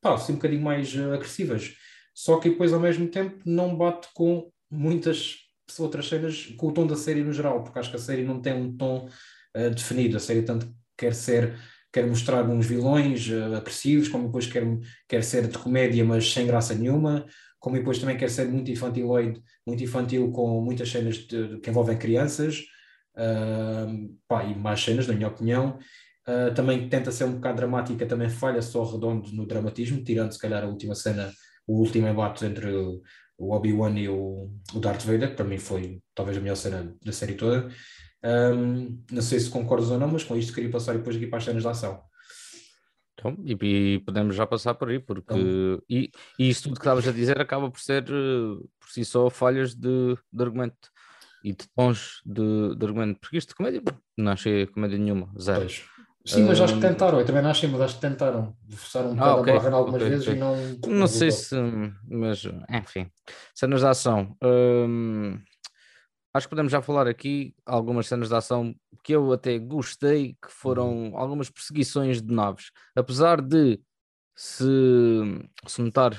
[0.00, 1.74] pá, assim um bocadinho mais uh, agressivas.
[2.14, 5.36] Só que depois, ao mesmo tempo, não bate com muitas
[5.78, 8.40] outras cenas com o tom da série no geral, porque acho que a série não
[8.40, 9.08] tem um tom
[9.56, 10.16] uh, definido.
[10.16, 11.56] A série tanto quer ser,
[11.92, 14.64] quer mostrar uns vilões uh, agressivos, como depois quer,
[15.08, 17.24] quer ser de comédia, mas sem graça nenhuma,
[17.58, 21.96] como depois também quer ser muito infantiloide, muito infantil, com muitas cenas de, que envolvem
[21.96, 22.64] crianças,
[23.16, 25.78] uh, pá, e mais cenas, na minha opinião.
[26.28, 30.38] Uh, também tenta ser um bocado dramática, também falha só redondo no dramatismo, tirando se
[30.38, 31.32] calhar a última cena,
[31.66, 32.70] o último embate entre
[33.40, 36.94] o Obi-Wan e o, o Darth Vader, que para mim foi talvez a melhor cena
[37.02, 37.70] da série toda.
[38.22, 41.38] Um, não sei se concordas ou não, mas com isto queria passar depois aqui para
[41.38, 42.02] as cenas de ação.
[43.14, 46.80] Então, e, e, podemos já passar por aí, porque então, e, e isso tudo que
[46.80, 50.90] estavas a dizer acaba por ser eh, por si só falhas de, de argumento
[51.44, 53.82] e de tons de, de argumento, porque isto de comédia
[54.16, 55.60] não achei comédia nenhuma, zero.
[55.60, 55.84] Pois.
[56.24, 58.54] Sim, mas acho que tentaram, eu também não achei, mas acho que tentaram.
[58.68, 60.36] Forçaram um bocado ah, okay, a barra algumas okay, vezes okay.
[60.36, 60.56] e não.
[60.56, 61.56] Não, não sei se.
[62.08, 63.10] Mas, enfim.
[63.54, 64.36] Cenas de ação.
[64.42, 65.38] Hum,
[66.34, 70.50] acho que podemos já falar aqui algumas cenas de ação que eu até gostei, que
[70.50, 72.70] foram algumas perseguições de naves.
[72.94, 73.80] Apesar de
[74.36, 74.64] se,
[75.66, 76.12] se notar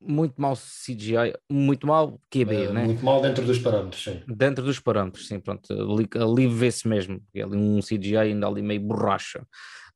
[0.00, 2.84] muito mal CGI, muito mal QB, uh, né?
[2.84, 4.22] Muito mal dentro dos parâmetros, sim.
[4.26, 5.72] Dentro dos parâmetros, sim, pronto.
[5.72, 9.46] Ali, ali vê-se mesmo, porque ali um CGI ainda ali meio borracha.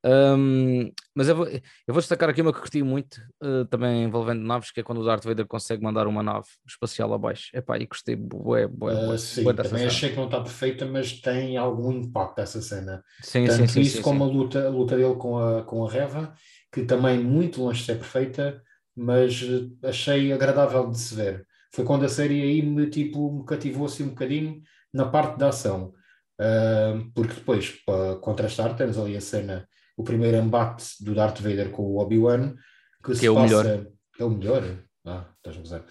[0.07, 4.45] Um, mas eu vou, eu vou destacar aqui uma que curti muito, uh, também envolvendo
[4.45, 7.49] naves, que é quando o Darth Vader consegue mandar uma nave espacial abaixo.
[7.55, 9.87] Epá, e gostei, bué, bué, bué, uh, Sim, bué também cena.
[9.87, 13.03] achei que não está perfeita, mas tem algum impacto essa cena.
[13.23, 14.31] Sim, Tanto sim, isso sim, como sim.
[14.31, 16.35] A, luta, a luta dele com a, com a Reva,
[16.71, 18.63] que também muito longe de ser perfeita,
[18.97, 21.47] mas eh, achei agradável de se ver.
[21.73, 25.49] Foi quando a série aí me, tipo, me cativou assim um bocadinho na parte da
[25.49, 25.93] ação.
[26.41, 31.71] Uh, porque depois, para contrastar, temos ali a cena, o primeiro embate do Darth Vader
[31.71, 32.55] com o Obi-Wan,
[33.03, 33.87] que, que se é o passa, melhor.
[34.19, 34.63] É o melhor?
[35.05, 35.85] Ah, estás a gozar.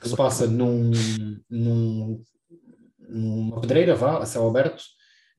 [0.00, 0.90] Que se passa num,
[1.48, 2.22] num,
[3.08, 4.82] numa pedreira, vá, a céu aberto,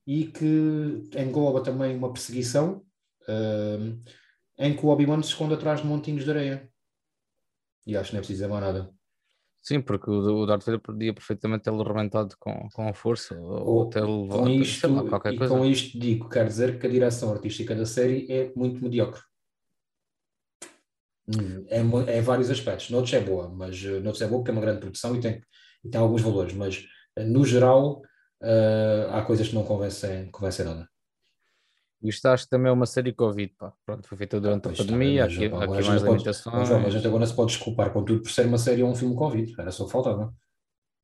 [0.06, 2.84] e que engloba também uma perseguição
[3.28, 4.00] uh,
[4.58, 6.70] em que o Obi-Wan se esconde atrás de montinhos de areia.
[7.88, 8.94] E acho que não é preciso mais nada.
[9.64, 13.90] Sim, porque o Darth Vader podia perfeitamente tê-lo arrebentado com, com a força ou, ou
[13.90, 15.54] tê-lo com isto, lá, qualquer e coisa.
[15.54, 19.22] com isto digo, quer dizer que a direção artística da série é muito mediocre.
[21.28, 22.90] Hum, é, é vários aspectos.
[22.90, 25.42] Noutros é boa, mas uh, noutros é boa porque é uma grande produção e tem,
[25.84, 26.86] e tem alguns valores, mas
[27.20, 28.02] uh, no geral
[28.42, 30.88] uh, há coisas que não convencem, convencem nada.
[32.04, 33.74] Isto acho que também é uma série Covid, pá.
[33.86, 36.70] Pronto, foi feita durante a pandemia, aqui, aqui mais limitações.
[36.70, 38.96] Mas a gente agora se pode desculpar com tudo por ser uma série ou um
[38.96, 40.34] filme Covid, era só faltava.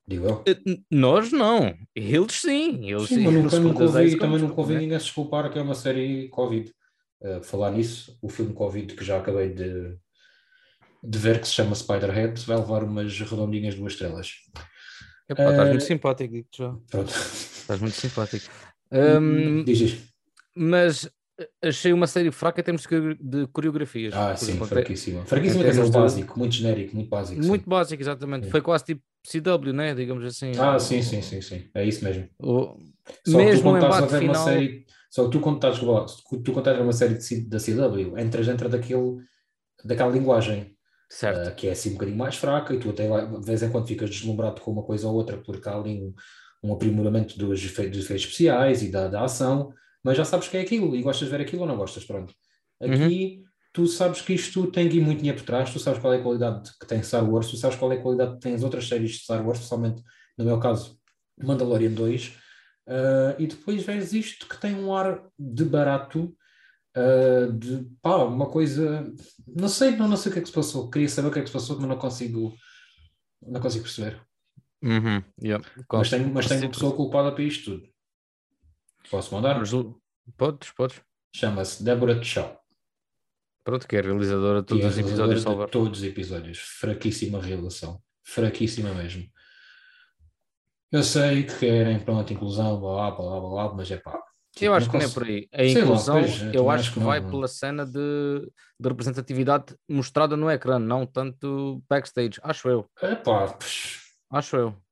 [0.05, 0.43] Digo eu.
[0.45, 0.57] Eh,
[0.91, 2.85] nós não, eles sim.
[2.85, 3.23] Eles sim, sim.
[3.23, 6.71] mas nunca, nunca ouvi, também nunca ouvi ninguém se desculpar que é uma série Covid.
[7.21, 9.95] Uh, falar nisso, o filme Covid que já acabei de,
[11.01, 14.31] de ver, que se chama Spiderhead, vai levar umas redondinhas duas estrelas.
[15.29, 16.75] Epá, uh, estás muito simpático, já.
[16.91, 17.09] Pronto.
[17.09, 18.45] Estás muito simpático.
[18.91, 20.12] Um, Diz
[20.55, 21.09] mas
[21.61, 22.85] achei uma série fraca em termos
[23.19, 24.13] de coreografias.
[24.13, 25.25] Ah, sim, exemplo, fraquíssima.
[25.25, 27.43] Fraquíssima quer dizer, básico, muito genérico, muito básico.
[27.43, 27.69] Muito sim.
[27.69, 28.45] básico, exatamente.
[28.45, 28.51] Sim.
[28.51, 29.95] Foi quase tipo CW, né?
[29.95, 30.51] Digamos assim.
[30.57, 31.69] Ah, sim, sim, sim, sim.
[31.73, 32.27] É isso mesmo.
[32.39, 32.77] O...
[33.25, 34.45] Só mesmo o embate final...
[34.45, 38.69] Série, só tu quando estás, tu quando estás uma série de, da CW, entras dentro
[38.69, 39.17] daquele,
[39.83, 40.75] daquela linguagem.
[41.07, 41.49] Certo.
[41.49, 43.85] Uh, que é assim um bocadinho mais fraca e tu até de vez em quando
[43.87, 46.13] ficas deslumbrado com uma coisa ou outra porque há ali um,
[46.63, 49.71] um aprimoramento dos efeitos, dos efeitos especiais e da, da ação,
[50.03, 52.33] mas já sabes que é aquilo e gostas de ver aquilo ou não gostas, pronto.
[52.81, 53.43] Aqui uhum.
[53.71, 56.21] tu sabes que isto tem aqui muito dinheiro por trás, tu sabes qual é a
[56.21, 58.87] qualidade que tem Star Wars, tu sabes qual é a qualidade que tem as outras
[58.87, 60.01] séries de Star Wars, especialmente
[60.37, 60.99] no meu caso
[61.41, 62.31] Mandalorian 2, uh,
[62.87, 66.35] ah, e depois vês isto que tem um ar de barato,
[66.97, 69.11] uh, de pá, uma coisa,
[69.47, 71.39] não sei, não, não sei o que é que se passou, queria saber o que
[71.39, 72.53] é que se passou, mas não consigo,
[73.41, 74.21] não consigo perceber.
[74.83, 75.65] Uhum, yeah.
[75.91, 77.92] Mas tenho, mas tenho uma pessoa culpada para isto tudo.
[79.09, 79.59] Posso mandar?
[79.59, 79.71] Mas,
[80.37, 81.01] podes, podes.
[81.35, 82.59] Chama-se Débora Tchau.
[83.63, 85.69] Pronto, que é realizadora de todos é os episódios de Salvar.
[85.69, 86.59] Todos os episódios.
[86.59, 88.01] Fraquíssima realização.
[88.23, 89.25] Fraquíssima mesmo.
[90.91, 94.21] Eu sei que querem, pronto, inclusão, blá blá blá blá, mas é pá.
[94.51, 95.49] Tipo, eu acho que não é por aí.
[95.51, 99.75] A inclusão, lá, pois, eu acho que, que vai não, pela cena de, de representatividade
[99.89, 102.85] mostrada no ecrã, não tanto backstage, acho eu.
[103.01, 103.57] É pá,
[104.29, 104.82] Acho eu.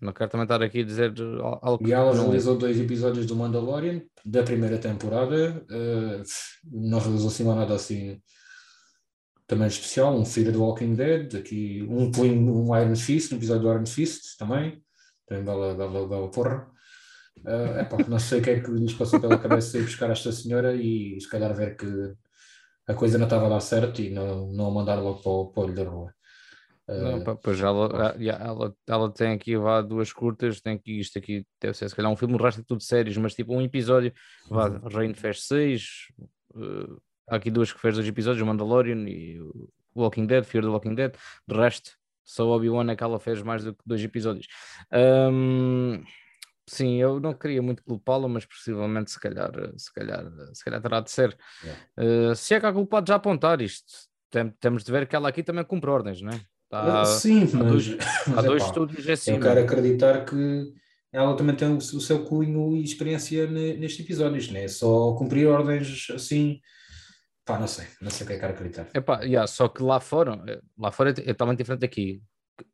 [0.00, 1.12] Não quero também estar aqui a dizer
[1.60, 5.64] algo E ela realizou dois episódios do Mandalorian da primeira temporada.
[5.70, 6.22] Uh,
[6.64, 8.20] não realizou assim nada assim
[9.46, 10.16] também especial.
[10.16, 11.34] Um Fear the Walking Dead.
[11.34, 14.80] Aqui um, um Iron Fist, um episódio do Iron Fist também.
[15.26, 16.70] Também bela, bela, bela porra.
[17.38, 20.30] Uh, epá, não sei o que é que lhes passou pela cabeça ir buscar esta
[20.30, 21.86] senhora e se calhar ver que
[22.86, 25.64] a coisa não estava a dar certo e não, não a mandar logo para o
[25.64, 26.14] olho da rua.
[26.88, 31.46] Não, uh, pois ela, ela, ela tem aqui vá, duas curtas, tem aqui isto aqui,
[31.60, 34.12] deve ser se calhar um filme, o resto é tudo séries, mas tipo um episódio,
[34.48, 34.88] vá, uhum.
[34.88, 36.06] Rain fez seis,
[36.54, 36.98] uh,
[37.28, 40.70] há aqui duas que fez dois episódios, o Mandalorian e o Walking Dead, Fear the
[40.70, 41.14] Walking Dead,
[41.46, 41.90] de resto,
[42.24, 44.46] só Obi-Wan é que ela fez mais do que dois episódios.
[44.92, 46.02] Um,
[46.66, 50.24] sim, eu não queria muito culpá-la, mas possivelmente se calhar, se calhar,
[50.54, 51.36] se calhar terá de ser.
[51.62, 52.30] Yeah.
[52.30, 53.92] Uh, se é que há culpado já apontar isto,
[54.30, 56.40] tem, temos de ver que ela aqui também cumpre ordens, não é?
[56.68, 59.32] Tá, Sim, mas, há dois, mas há dois estúdios assim.
[59.32, 60.72] Eu quero acreditar que
[61.10, 66.08] ela também tem o, seu cunho e experiência nestes episódios, não é só cumprir ordens
[66.14, 66.60] assim.
[67.44, 68.88] Pá, não sei, não sei o que é que quero acreditar.
[68.94, 72.22] Epá, yeah, só que lá fora, eh, lá fora é, é totalmente diferente aqui.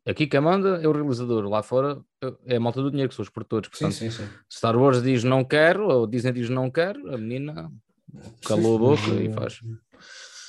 [0.05, 2.01] Aqui quem manda é o realizador, lá fora
[2.45, 3.69] é a malta do dinheiro, que são os produtores.
[3.69, 4.29] Portanto, sim, sim, sim.
[4.51, 7.71] Star Wars diz não quero, ou Disney diz não quero, a menina
[8.45, 9.61] calou a boca e faz.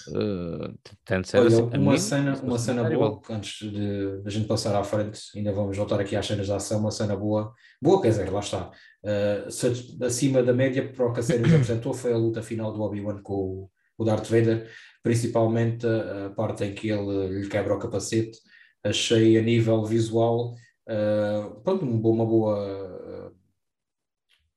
[0.08, 4.84] Uh, ser Olha, assim, uma cena, uma cena boa, antes de, a gente passar à
[4.84, 8.30] frente, ainda vamos voltar aqui às cenas de ação, uma cena boa, boa quer dizer,
[8.30, 12.16] lá está, uh, acima da média para o que a série nos apresentou foi a
[12.16, 14.70] luta final do Obi-Wan com o, o Darth Vader,
[15.02, 18.38] principalmente a, parte em que ele lhe quebra o capacete,
[18.84, 20.54] achei a nível visual,
[20.88, 23.36] uh, pronto, uma boa, uma boa uh,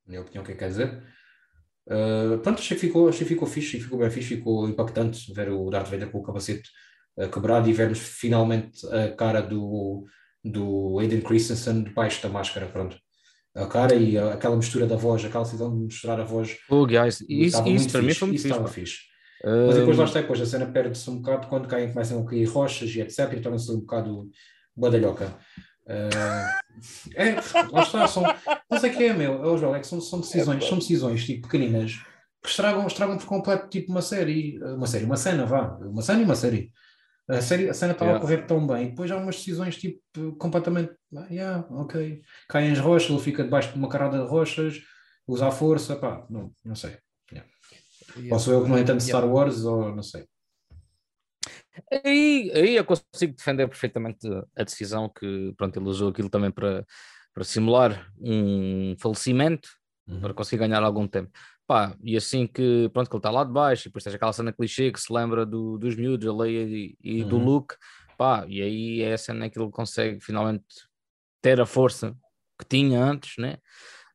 [0.09, 1.03] minha opinião, o que é que quer dizer?
[1.87, 5.49] Uh, pronto, achei que ficou, achei que ficou fixe, ficou bem fixe, ficou impactante ver
[5.49, 6.69] o Darth Vader com o capacete
[7.17, 10.05] uh, quebrado e vermos finalmente a cara do,
[10.43, 12.97] do Aiden Christensen debaixo da máscara, pronto.
[13.55, 16.57] A cara e a, aquela mistura da voz, aquela decisão de mostrar a voz.
[16.69, 18.47] Oh, guys, isso, isso para mim foi muito fixe.
[18.47, 18.97] Estava fixe.
[19.43, 19.67] Uh...
[19.67, 22.45] Mas depois lá está, depois a cena perde-se um bocado quando caem, começam a cair
[22.45, 23.33] rochas e etc.
[23.33, 24.29] e torna-se um bocado
[24.75, 25.35] badalhoca.
[25.89, 26.59] Uh,
[27.15, 27.33] é,
[27.71, 28.23] lá está, são,
[28.69, 31.25] mas é que é, meu, é, João, é que são, são decisões, é, são decisões
[31.25, 31.95] tipo pequeninas
[32.43, 36.21] que estragam, estragam por completo tipo uma série, uma série, uma cena, vá, uma cena
[36.21, 36.71] e uma série.
[37.27, 38.17] A, série, a cena estava yeah.
[38.17, 39.99] a correr tão bem, depois há umas decisões tipo
[40.37, 44.81] completamente, ah, yeah, ok, caem as rochas, ele fica debaixo de uma carada de rochas,
[45.27, 46.97] usa a força, pá, não, não sei.
[47.31, 47.49] Yeah.
[48.15, 48.29] Yeah.
[48.29, 50.25] Posso eu que não entendo Star Wars ou não sei.
[51.91, 56.85] Aí, aí eu consigo defender perfeitamente a decisão que pronto, ele usou aquilo também para,
[57.33, 59.69] para simular um falecimento,
[60.07, 60.21] uhum.
[60.21, 61.31] para conseguir ganhar algum tempo.
[61.67, 64.33] Pá, e assim que, pronto, que ele está lá de baixo, e depois tem aquela
[64.33, 67.29] cena clichê que se lembra do, dos miúdos, a Leia e, e uhum.
[67.29, 67.75] do Luke,
[68.17, 70.65] pá, e aí é a cena que ele consegue finalmente
[71.41, 72.15] ter a força
[72.59, 73.57] que tinha antes, né?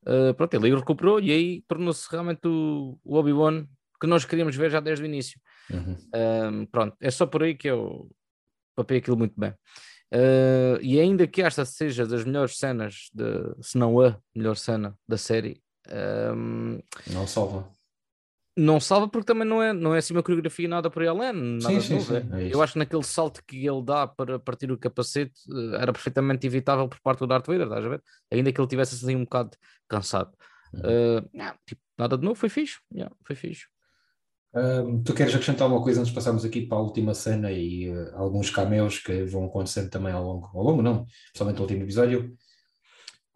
[0.03, 3.66] Uh, pronto, ele recuperou e aí tornou-se realmente o, o Obi-Wan
[3.98, 5.40] que nós queríamos ver já desde o início.
[5.70, 5.96] Uhum.
[6.14, 8.11] Um, pronto, é só por aí que eu
[8.74, 9.50] papei aquilo muito bem.
[10.12, 13.24] Uh, e ainda que esta seja das melhores cenas, de,
[13.61, 15.61] se não a melhor cena da série,
[16.37, 16.79] um,
[17.11, 17.68] não salva.
[18.57, 21.33] Não salva porque também não é, não é assim uma coreografia nada por aí além,
[21.33, 24.70] nada sim, sim, sim, é Eu acho que naquele salto que ele dá para partir
[24.70, 28.03] o capacete eh, era perfeitamente evitável por parte do Darth Vader, estás a ver?
[28.31, 29.57] Ainda que ele tivesse assim um bocado
[29.88, 30.33] cansado.
[30.72, 30.81] Uhum.
[30.81, 33.66] Uh, não, tipo, nada de novo, foi fixe, yeah, foi fixe.
[34.55, 37.90] Um, tu queres acrescentar alguma coisa antes de passarmos aqui para a última cena e
[37.90, 41.83] uh, alguns cameos que vão acontecendo também ao longo, ao longo não, principalmente no último
[41.83, 42.37] episódio?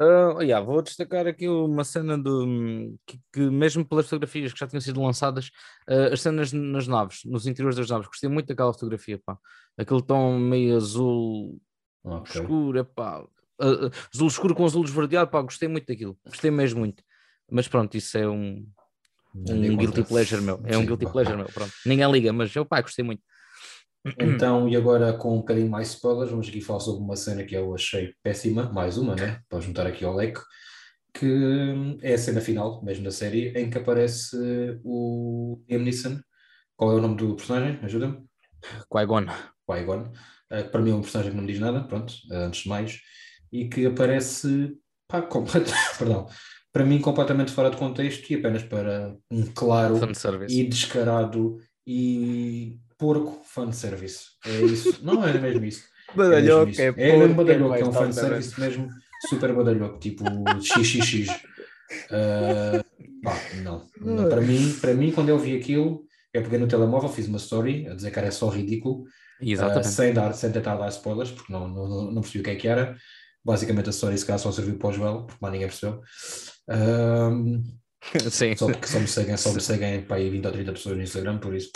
[0.01, 4.69] Uh, yeah, vou destacar aqui uma cena do, que, que, mesmo pelas fotografias que já
[4.69, 5.49] tinham sido lançadas,
[5.91, 9.37] uh, as cenas nas naves, nos interiores das naves, gostei muito daquela fotografia, pá.
[9.77, 11.61] Aquele tom meio azul
[12.05, 12.41] okay.
[12.41, 13.25] escuro, pá.
[13.61, 17.03] Uh, azul escuro com azul esverdeado, pá, gostei muito daquilo, gostei mesmo muito.
[17.51, 18.65] Mas pronto, isso é um,
[19.49, 21.13] um guilty pleasure meu, é um guilty pá.
[21.13, 21.73] pleasure meu, pronto.
[21.85, 23.23] Ninguém liga, mas eu, pá, gostei muito.
[24.19, 27.55] Então, e agora com um bocadinho mais spoilers, vamos aqui falar sobre uma cena que
[27.55, 29.41] eu achei péssima, mais uma, né?
[29.49, 30.41] Para juntar aqui ao leque,
[31.13, 34.37] que é a cena final, mesmo da série, em que aparece
[34.85, 36.21] o Liam Neeson.
[36.77, 37.79] Qual é o nome do personagem?
[37.83, 38.25] Ajuda-me.
[38.91, 39.27] Qui-Gon.
[39.67, 40.13] Qui-Gon.
[40.51, 42.69] Uh, para mim é um personagem que não me diz nada, pronto, uh, antes de
[42.69, 43.01] mais,
[43.53, 44.75] e que aparece,
[45.07, 46.27] pá, completo, perdão,
[46.79, 49.99] para mim completamente fora de contexto e apenas para um claro
[50.49, 54.27] e descarado e porco fanservice.
[54.47, 54.97] É isso.
[55.05, 55.83] Não é mesmo isso.
[56.15, 58.89] Badalhoco, é, é, é mesmo badalhoco, é, é um fanservice mesmo
[59.29, 60.23] super badalhoco, tipo
[60.63, 61.29] XXX.
[62.07, 62.81] Uh,
[63.25, 63.85] pá, não.
[64.01, 64.29] não.
[64.29, 67.89] Para, mim, para mim, quando eu vi aquilo, eu peguei no telemóvel, fiz uma story
[67.89, 71.67] a dizer que era só ridículo, uh, sem, dar, sem tentar dar spoilers, porque não,
[71.67, 72.97] não, não percebi o que é que era.
[73.45, 76.01] Basicamente a story se calhar só serviu para o Joel, porque mais ninguém percebeu.
[76.69, 77.63] Uh,
[78.31, 78.57] Sim.
[78.57, 81.03] Só porque só me seguem, só me seguem para aí 20 ou 30 pessoas no
[81.03, 81.71] Instagram, por isso.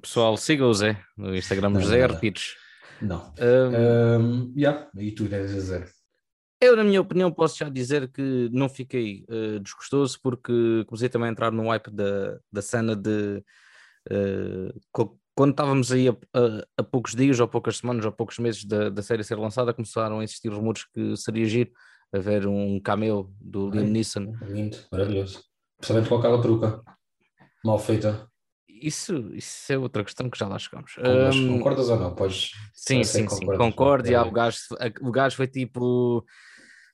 [0.00, 2.56] Pessoal, siga o Zé no Instagram, José Arpitos.
[3.00, 3.32] Não.
[3.38, 4.88] Um, um, yeah.
[4.96, 5.90] E tu deves dizer?
[6.60, 11.28] Eu, na minha opinião, posso já dizer que não fiquei uh, desgostoso porque comecei também
[11.28, 13.42] a entrar no hype da, da cena de
[14.10, 14.80] uh,
[15.34, 18.90] quando estávamos aí a, a, a, poucos dias, ou poucas semanas, ou poucos meses da,
[18.90, 21.70] da série ser lançada, começaram a existir rumores que seria giro
[22.12, 24.34] haver um cameo do Liam Neeson.
[24.42, 25.42] Lindo, maravilhoso.
[25.78, 26.82] Principalmente com aquela peruca
[27.64, 28.28] mal feita.
[28.68, 30.96] Isso, isso é outra questão que já lá chegamos.
[30.98, 32.14] Um, concordas ou não?
[32.14, 32.50] Podes.
[32.74, 33.46] Sim, sim, sim.
[33.46, 34.12] Concordo.
[34.12, 34.20] É.
[34.20, 34.58] o, gajo,
[35.00, 36.24] o gajo foi tipo.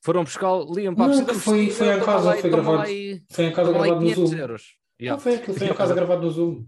[0.04, 2.88] Foram buscar Liam para não, foi, foi em casa, foi gravado.
[3.30, 4.36] foi em casa gravado no Zoom.
[5.00, 6.66] Não, foi, foi em casa gravado no Zoom.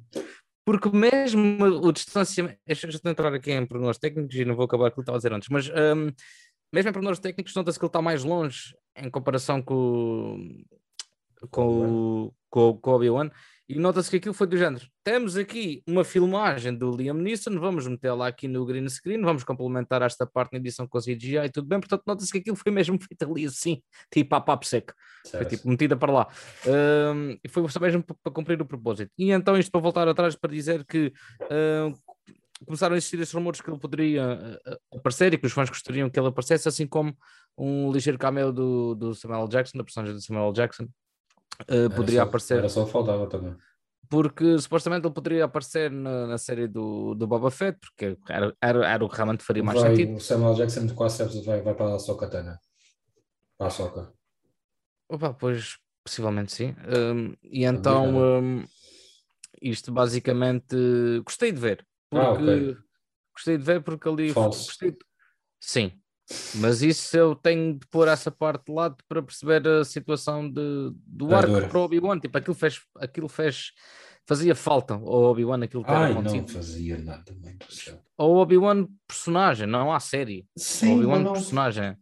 [0.65, 2.59] Porque mesmo o distanciamento.
[2.67, 5.17] Deixa eu entrar aqui em problemas técnicos e não vou acabar com o que estava
[5.17, 6.13] a dizer antes, mas um,
[6.73, 10.63] mesmo em pormenores técnicos, nota-se que ele está mais longe em comparação com,
[11.51, 13.31] com, com, com o Obi-Wan.
[13.71, 14.85] E nota-se que aquilo foi do género.
[15.05, 20.03] Temos aqui uma filmagem do Liam Neeson, vamos metê-la aqui no green screen, vamos complementar
[20.03, 21.79] esta parte na edição com CGI e tudo bem.
[21.79, 23.81] Portanto, nota-se que aquilo foi mesmo feito ali assim,
[24.13, 24.93] tipo a papo seco.
[25.31, 26.29] Foi tipo metida para lá.
[26.67, 29.13] Um, e foi só mesmo para cumprir o propósito.
[29.17, 31.13] E então, isto para voltar atrás para dizer que
[31.49, 31.95] um,
[32.67, 35.69] começaram a existir esses rumores que ele poderia eh, eh, aparecer e que os fãs
[35.69, 37.17] gostariam que ele aparecesse, assim como
[37.57, 40.89] um ligeiro cameo do, do Samuel Jackson, da personagem do Samuel Jackson,
[41.63, 42.59] uh, poderia só, aparecer.
[42.59, 43.57] Era só faltava também.
[44.09, 48.87] Porque supostamente ele poderia aparecer na, na série do, do Boba Fett, porque era, era,
[48.87, 50.17] era o que realmente faria mais vai, sentido.
[50.17, 52.59] O Samuel Jackson quase certeza vai, vai para a Sokatana.
[53.57, 54.13] Para a Soca.
[55.09, 56.75] Opa, pois possivelmente sim.
[56.89, 58.65] Um, e então um,
[59.61, 60.77] isto basicamente
[61.25, 62.77] gostei de ver porque ah, okay.
[63.35, 64.97] gostei de ver porque ali gostei...
[65.61, 66.00] sim
[66.57, 70.93] mas isso eu tenho de pôr essa parte de lado para perceber a situação de,
[71.07, 72.19] do arco para o Obi-Wan.
[72.19, 73.73] Tipo, aquilo fez, aquilo fez
[74.27, 77.33] fazia falta ao Obi-Wan aquilo que Ai, não fazia nada
[78.21, 80.47] ao Obi-Wan personagem, não há série.
[80.55, 81.33] Sim, Obi-Wan não...
[81.33, 81.97] personagem.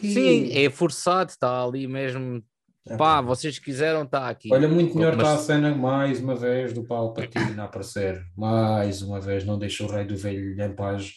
[0.00, 2.42] Sim, é forçado, está ali mesmo.
[2.88, 4.48] É Pá, vocês quiseram, está aqui.
[4.50, 8.24] Olha, muito melhor está a cena mais uma vez do Palpatine a aparecer.
[8.34, 11.12] Mais uma vez, não deixa o rei do velho em paz.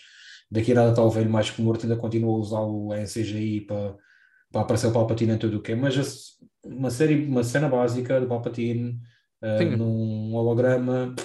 [0.52, 3.62] Daqui a nada está o velho mais que morto, ainda continua a usá-lo em CGI
[3.62, 3.96] para,
[4.52, 5.76] para aparecer o Palpatine em tudo o que é.
[5.76, 9.00] Mas uma, série, uma cena básica do Palpatine
[9.42, 11.16] uh, num holograma.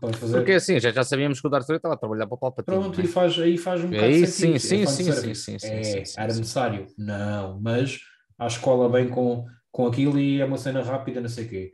[0.00, 0.38] Para fazer...
[0.38, 2.78] Porque assim, já, já sabíamos que o Darth Vader estava a trabalhar para o Palpatine.
[2.78, 3.04] Pronto, é?
[3.04, 4.58] e faz, aí faz um bocado aí, de sentido.
[4.58, 6.86] Sim, sim, sim, sim, sim, sim, é, sim, Era necessário?
[6.98, 7.98] Não, mas
[8.36, 11.72] à escola bem com com aquilo e é uma cena rápida, não sei o quê.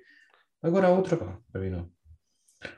[0.63, 1.89] Agora há outra, pá, para mim não.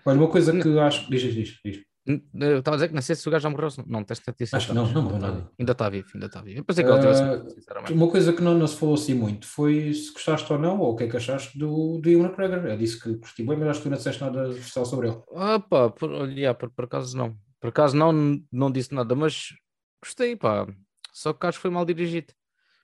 [0.04, 1.10] Olha, uma coisa que acho.
[1.10, 1.84] Diz, diz, diz.
[2.06, 3.68] Eu estava a dizer que não sei se o gajo já morreu.
[3.86, 4.22] Não, tens.
[4.54, 5.50] Acho que não, não morreu nada.
[5.58, 6.60] Ainda está vivo, ainda está vivo.
[6.60, 7.92] Eu pensei que ele tivesse uh, sinceramente.
[7.92, 10.92] Uma coisa que não, não se falou assim muito foi se gostaste ou não, ou
[10.92, 12.64] o que é que achaste do, do Ian McGregor.
[12.64, 15.18] Eu disse que gostei bem, mas acho que tu não disseste nada especial sobre ele.
[15.34, 17.36] Ah, pá, por, olha, por, por acaso não.
[17.60, 19.48] Por acaso não, não disse nada, mas
[20.00, 20.66] gostei, pá.
[21.12, 22.32] Só que acho que foi mal dirigido.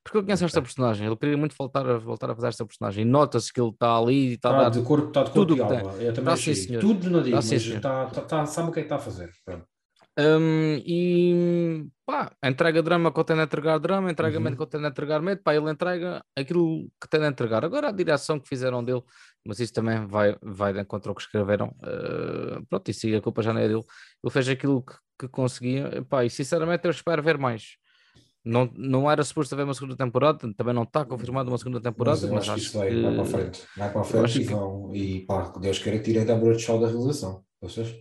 [0.05, 3.03] Porque ele conhece esta personagem, ele queria muito voltar a, voltar a fazer esta personagem.
[3.03, 5.30] E nota-se que ele está ali e está tá a dar de corpo, está de
[5.30, 5.92] corpo tudo e alma.
[5.94, 8.80] Eu também tá, sim, tudo não digo, tá, mas está, está, está, sabe o que
[8.80, 9.30] é que está a fazer.
[9.44, 9.64] Pronto.
[10.18, 14.57] Um, e pá, entrega drama quando tem a entregar drama, entrega uhum.
[14.57, 17.64] quando tem a entregar medo, pá, ele entrega aquilo que tem a entregar.
[17.64, 19.03] Agora a direção que fizeram dele,
[19.46, 21.68] mas isso também vai, vai de encontro ao que escreveram.
[21.82, 23.84] Uh, pronto, e a culpa já não é dele.
[24.22, 27.76] Ele fez aquilo que, que conseguia, pá, e sinceramente eu espero ver mais.
[28.45, 32.20] Não, não era suposto haver uma segunda temporada, também não está confirmado uma segunda temporada.
[32.22, 33.03] Mas, mas acho, que isso vai, que...
[33.03, 33.62] vai para a frente.
[33.76, 34.99] Vai para a frente e, vão, que...
[34.99, 37.45] e pá, Deus queira que tirem da Show da realização.
[37.61, 37.95] Vocês?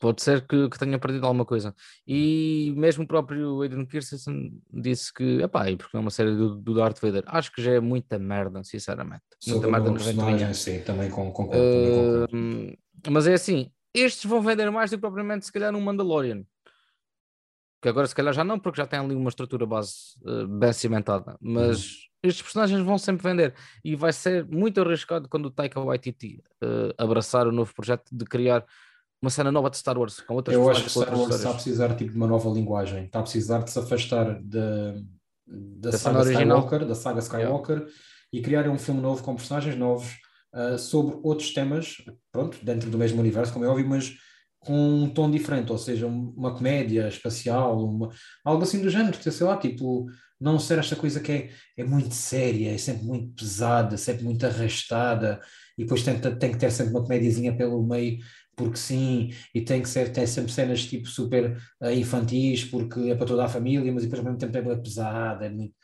[0.00, 1.74] Pode ser que, que, tenha perdido alguma coisa.
[2.06, 6.56] E mesmo o próprio Aiden Christensen disse que, epá, e porque é uma série do,
[6.56, 9.22] do, Darth Vader, acho que já é muita merda, sinceramente.
[9.38, 11.52] Sobre muita merda no personagem, sim, também concordo.
[11.54, 16.44] Uh, mas é assim, estes vão vender mais do que propriamente se calhar um Mandalorian.
[17.80, 20.72] Que agora se calhar já não, porque já tem ali uma estrutura base uh, bem
[20.72, 21.36] cimentada.
[21.40, 21.98] Mas uhum.
[22.24, 23.54] estes personagens vão sempre vender.
[23.82, 28.24] E vai ser muito arriscado quando o Taika Waititi uh, abraçar o novo projeto de
[28.24, 28.66] criar
[29.22, 31.54] uma cena nova de Star Wars, com outras Eu acho que Star Wars está a
[31.54, 35.04] precisar tipo, de uma nova linguagem, está a precisar de se afastar de,
[35.46, 37.92] da, da saga Skywalker, da saga Skywalker yeah.
[38.32, 40.16] e criar um filme novo com personagens novos
[40.54, 41.96] uh, sobre outros temas,
[42.32, 44.14] pronto, dentro do mesmo universo, como é óbvio, mas
[44.60, 48.10] com um tom diferente, ou seja, uma comédia espacial, uma,
[48.44, 50.06] algo assim do género, sei lá, tipo,
[50.38, 54.44] não ser esta coisa que é, é muito séria, é sempre muito pesada, sempre muito
[54.46, 55.40] arrastada,
[55.78, 58.18] e depois tem, tem que ter sempre uma comédiazinha pelo meio
[58.60, 63.14] porque sim, e tem que ser, tem sempre cenas tipo super uh, infantis, porque é
[63.14, 65.74] para toda a família, mas depois ao mesmo tempo é pesada, é muito.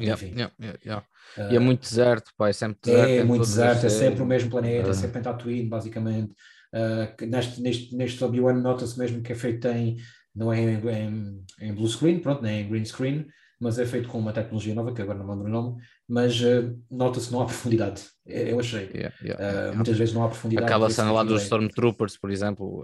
[0.00, 0.52] Yeah, yeah,
[0.84, 1.06] yeah,
[1.36, 3.10] uh, e é muito deserto, pá, é sempre deserto.
[3.10, 4.90] É, é muito deserto, é sempre o mesmo planeta, uh.
[4.90, 6.34] é sempre em Tatooine, basicamente.
[6.74, 9.98] Uh, neste, neste, neste Obi-Wan nota-se mesmo que é feito em,
[10.34, 13.26] não é em, em, em, blue screen, pronto, nem em green screen,
[13.60, 16.76] mas é feito com uma tecnologia nova, que agora não lembro o nome, mas uh,
[16.90, 18.02] nota-se não há profundidade.
[18.24, 18.90] Eu achei.
[18.94, 20.66] Yeah, yeah, uh, muitas vezes não há profundidade.
[20.66, 22.82] Aquela cena lá dos Stormtroopers, por exemplo,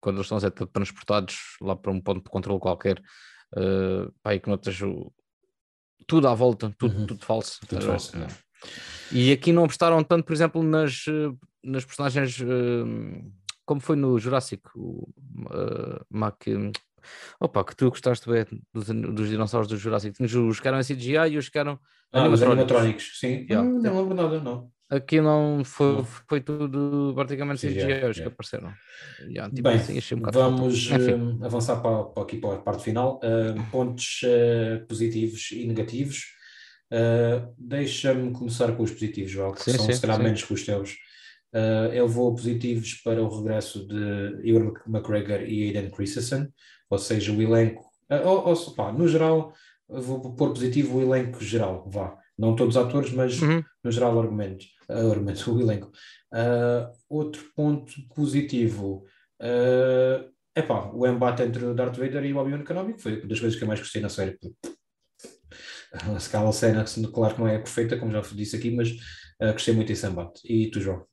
[0.00, 2.98] quando eles estão a ser transportados lá para um ponto de controle qualquer,
[3.56, 5.12] uh, pá, que notas o...
[6.06, 7.06] tudo à volta, tudo, uhum.
[7.06, 7.60] tudo falso.
[7.68, 8.12] Tudo falso
[9.10, 11.04] E aqui não apostaram tanto, por exemplo, nas,
[11.62, 12.38] nas personagens
[13.64, 15.08] como foi no Jurássico, o
[15.46, 16.44] uh, Mac,
[17.40, 20.16] Opa, que tu gostaste bem dos, dos dinossauros do Jurassic.
[20.16, 21.78] Tínhamos os que eram CGI e os que eram
[22.12, 22.42] ah, animatrónicos.
[22.42, 23.18] animatrónicos.
[23.18, 23.68] Sim, yeah.
[23.68, 24.70] hum, não lembro nada, não.
[24.88, 26.04] Aqui não foi, não.
[26.04, 28.12] foi tudo praticamente CGI, CGI os yeah.
[28.12, 28.72] que apareceram.
[29.20, 33.18] Yeah, tipo Bem, assim, um vamos uh, avançar para, para, aqui para a parte final.
[33.24, 36.34] Uh, pontos uh, positivos e negativos.
[37.56, 40.64] Deixa-me começar com os positivos, João, que sim, são sim, se calhar menos que os
[40.64, 40.96] teus.
[41.92, 46.48] eu vou positivos para o regresso de Ewan McGregor e Aiden Christensen
[46.92, 49.54] ou seja, o elenco, eh, ou, ou, pá, no geral,
[49.88, 53.64] vou pôr positivo o elenco geral, vá, não todos os atores, mas uhum.
[53.82, 55.90] no geral argumentos, uh, argumentos o elenco.
[56.30, 59.06] Uh, outro ponto positivo,
[59.40, 63.28] uh, epá, o embate entre o Darth Vader e o Obi-Wan Kenobi, que foi uma
[63.28, 64.38] das coisas que eu mais gostei na série.
[66.12, 69.74] A escala cena, claro que não é perfeita, como já disse aqui, mas uh, gostei
[69.74, 70.40] muito desse embate.
[70.44, 71.04] E tu, João?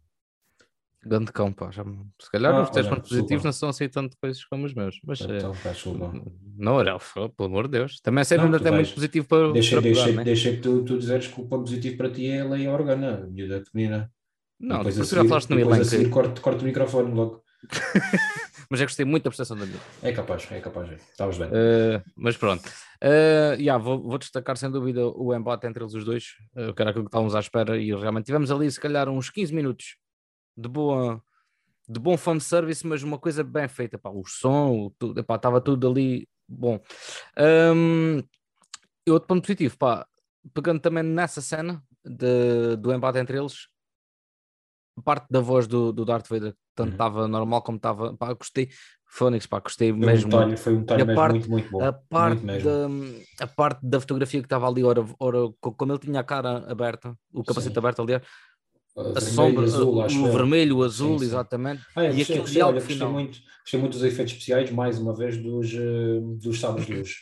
[1.06, 1.72] Grande cão, pá.
[1.72, 1.84] Já,
[2.22, 5.00] se calhar ah, os teus pontos positivos não são assim tanto coisas como os meus.
[5.06, 6.22] Mas então, é,
[6.58, 8.02] não, era, pelo amor de Deus.
[8.02, 9.52] Também é sempre ainda tem muito positivo para.
[9.54, 12.28] Deixa, para deixa, pegar, deixa que tu, tu dizeres que o ponto positivo para ti
[12.28, 14.12] é a lei organa, a miúda pequenina.
[14.60, 15.82] Não, depois porque já falaste no elenco.
[15.82, 17.44] a seguir corto, corto o microfone logo.
[18.70, 19.80] mas eu gostei muito da prestação da minha.
[20.02, 20.92] É capaz, é capaz.
[20.92, 21.48] Estavas bem.
[21.48, 22.68] Uh, mas pronto.
[23.04, 26.82] Uh, yeah, vou, vou, destacar sem dúvida o embate entre eles os dois, uh, que
[26.82, 29.98] era aquilo que estávamos à espera, e realmente tivemos ali se calhar uns 15 minutos
[30.58, 31.22] de boa
[31.90, 35.90] de bom fanservice, mas uma coisa bem feita, pá, o som, tudo, epá, estava tudo
[35.90, 36.80] ali bom.
[37.76, 38.20] Um,
[39.08, 40.08] e outro ponto positivo, pá,
[40.54, 43.68] pegando também nessa cena de, do embate entre eles,
[45.04, 47.28] parte da voz do, do Darth Vader, tanto estava uhum.
[47.28, 48.70] normal como estava, pá, gostei,
[49.06, 50.28] Phoenix, pá, gostei foi mesmo.
[50.28, 51.84] Um talho, foi um talho mesmo, parte, muito, muito bom.
[51.84, 56.22] A parte, da, a parte da fotografia que estava ali, ora, ora, como ele tinha
[56.22, 57.80] a cara aberta, o capacete Sim.
[57.80, 58.24] aberto, aliás,
[59.16, 61.32] a sombra, azul, o, vermelho, o azul, sim, sim.
[61.32, 61.82] exatamente.
[61.96, 65.14] Ah, é, e gostei, aqui, olha, gostei, muito, gostei muito dos efeitos especiais, mais uma
[65.14, 67.16] vez, dos, uh, dos sábados de luz.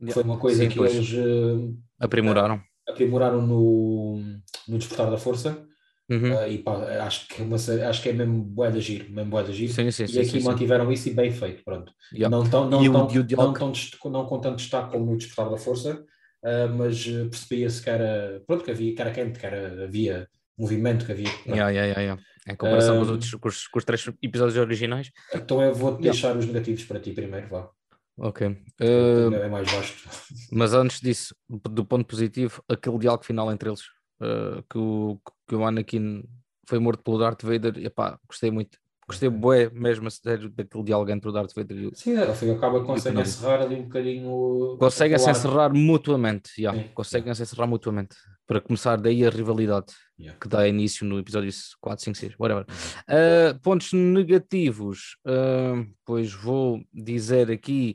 [0.00, 0.14] Yeah.
[0.14, 2.62] Foi uma coisa que eles uh, aprimoraram.
[2.88, 4.22] aprimoraram no,
[4.66, 5.67] no Despertar da Força.
[6.10, 6.34] Uhum.
[6.34, 6.72] Uh, e pá,
[7.04, 9.68] acho que, é uma, acho que é mesmo boa de agir, mesmo boa de agir.
[9.68, 11.92] Sim, sim, e aqui mantiveram isso e bem feito, pronto.
[12.14, 12.30] Yep.
[12.30, 16.02] Não, tão, não, tão, não, tão, não com tanto destaque como no Despertar da Força,
[16.42, 20.28] uh, mas percebia-se que era, pronto, que havia, era quente, que era, havia
[20.58, 21.28] movimento que havia.
[21.46, 25.10] Yeah, yeah, yeah, Em comparação com, os outros, com os, com, os, três episódios originais.
[25.34, 27.70] Então eu vou deixar os negativos para ti primeiro, vá.
[28.18, 28.48] Ok.
[28.48, 30.08] Uh, é mais vasto.
[30.50, 33.82] Mas antes disso, do ponto positivo, aquele diálogo final entre eles,
[34.20, 36.22] uh, que, o, que o Anakin
[36.68, 38.78] foi morto pelo Darth Vader, epá, gostei muito.
[39.08, 41.94] Gostei bué mesmo a sério daquele diálogo entre o Darth Vader e o.
[41.94, 44.76] Sim, ele acaba conseguem encerrar ali um bocadinho.
[44.78, 46.88] Conseguem-se encerrar mutuamente, yeah.
[46.92, 48.14] conseguem-se encerrar mutuamente.
[48.46, 50.38] Para começar daí a rivalidade yeah.
[50.38, 52.66] que dá início no episódio 4, 5, 6, whatever.
[53.08, 57.94] Uh, pontos negativos, uh, pois vou dizer aqui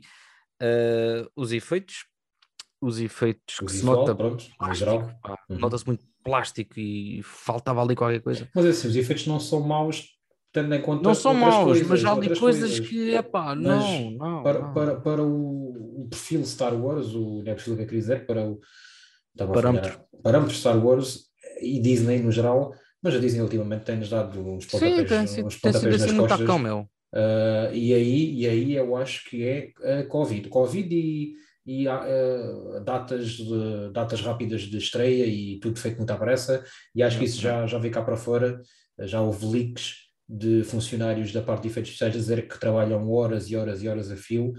[0.60, 2.06] uh, os efeitos.
[2.80, 4.14] Os efeitos o que visual, se nota.
[4.16, 4.90] Pronto, plástico,
[5.48, 5.58] uhum.
[5.58, 8.48] Nota-se muito plástico e faltava ali qualquer coisa.
[8.54, 10.14] Mas assim, os efeitos não são maus
[10.54, 11.02] tendo em conta.
[11.02, 14.42] Não são maus, coisas, mas há ali coisas, coisas, que, é pá, não, não.
[14.42, 14.72] Para, não.
[14.72, 18.24] para, para o, o, perfil Star Wars, o, não é perfil que eu queria dizer,
[18.24, 18.60] para o
[19.36, 20.00] parâmetro.
[20.22, 21.24] parâmetro Star Wars
[21.60, 22.72] e Disney no geral,
[23.02, 26.46] mas a Disney ultimamente tem-nos dado uns pontapés, Sim, tem, uns pontapés tem nas costas.
[26.46, 30.48] Calma, uh, e, aí, e aí eu acho que é a Covid.
[30.48, 31.34] Covid e,
[31.66, 37.02] e uh, datas, de, datas rápidas de estreia e tudo feito muito à pressa, e
[37.02, 38.60] acho que isso já, já veio cá para fora,
[39.00, 43.50] já houve leaks de funcionários da parte de efeitos especiais a dizer que trabalham horas
[43.50, 44.52] e horas e horas a fio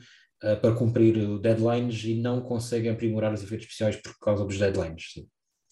[0.44, 5.04] uh, para cumprir deadlines e não conseguem aprimorar os efeitos especiais por causa dos deadlines.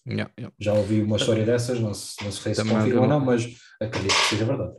[0.06, 0.54] Yeah, yeah.
[0.58, 3.48] Já ouvi uma história dessas, não, se, não sei se confirma ou não, mas
[3.80, 4.74] acredito que seja verdade.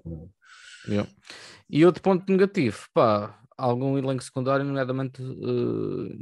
[0.88, 1.10] Yeah.
[1.68, 6.16] E outro ponto negativo, pá, algum elenco secundário, nomeadamente uh,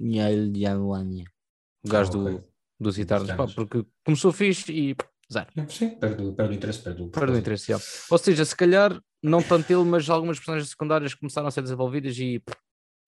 [1.86, 2.34] o gajo ah, okay.
[2.38, 2.44] do,
[2.80, 4.96] dos Eternos, pá, porque começou fixe e
[5.32, 5.48] Zero.
[5.70, 6.80] Sim, perde, perde o interesse.
[6.80, 7.80] Perde o, perde o interesse, já.
[8.12, 12.18] Ou seja, se calhar, não tanto ele, mas algumas personagens secundárias começaram a ser desenvolvidas
[12.18, 12.42] e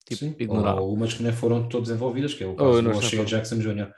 [0.04, 0.78] tipo, Sim, ignoraram.
[0.78, 3.58] Ou algumas que nem foram todas desenvolvidas, que é o caso oh, do O'Shea Jackson
[3.58, 3.92] Jr.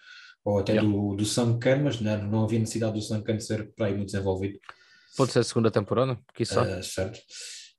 [0.45, 0.89] Ou até yeah.
[0.89, 4.07] do, do Sam mas não, não havia necessidade do Sam Khan ser para aí muito
[4.07, 4.59] desenvolvido.
[5.17, 7.19] Pode ser a segunda temporada, que Uh, certo.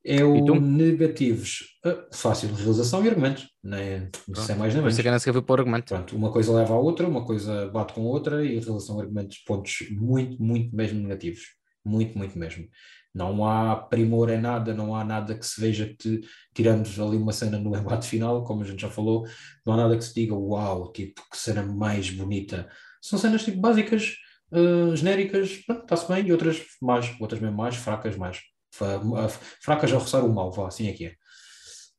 [0.04, 4.95] Eu, negativos, uh, fácil, realização e argumento, nem, sem mais nem menos.
[4.95, 5.93] Você quer que para o argumento.
[5.93, 9.02] Pronto, uma coisa leva à outra, uma coisa bate com a outra e relação a
[9.04, 11.41] argumentos, pontos muito, muito mesmo negativos.
[11.86, 12.66] Muito, muito mesmo.
[13.14, 16.22] Não há primor em nada, não há nada que se veja que,
[16.54, 19.26] tirando ali uma cena no embate final, como a gente já falou,
[19.66, 22.70] não há nada que se diga, uau, tipo, que cena mais bonita.
[23.02, 24.16] São cenas tipo básicas,
[24.52, 28.39] uh, genéricas, está-se bem, e outras mais, outras mesmo mais, fracas mais
[28.72, 31.15] fracas ao roçar o mal, vá, assim é que é.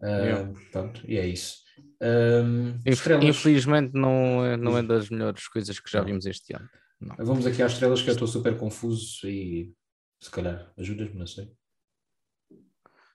[0.02, 1.58] Uh, pronto, e é isso.
[2.02, 6.68] Um, Infelizmente não é, não é das melhores coisas que já vimos este ano.
[7.00, 7.16] Não.
[7.18, 9.72] Vamos aqui às estrelas que eu estou super confuso e
[10.20, 11.50] se calhar ajudas-me, não sei.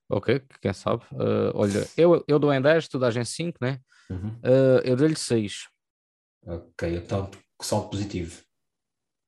[0.10, 1.04] Ok, quem sabe.
[1.12, 3.80] Uh, olha, eu, eu dou em 10, tu dás em 5, né?
[4.10, 4.30] Uhum.
[4.44, 5.68] Uh, eu dou-lhe 6.
[6.46, 7.30] Ok, então
[7.62, 8.45] salto positivo.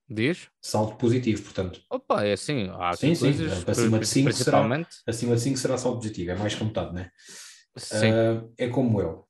[0.10, 0.50] Diz?
[0.62, 1.82] Salto positivo, portanto.
[1.90, 2.70] Opa, é assim.
[2.80, 3.26] Há sim, sim.
[3.26, 4.68] Coisas, acima, de 5 será,
[5.06, 7.12] acima de 5 será salto positivo, é mais que metade, né?
[7.76, 8.12] Sim.
[8.12, 9.28] Uh, é como eu.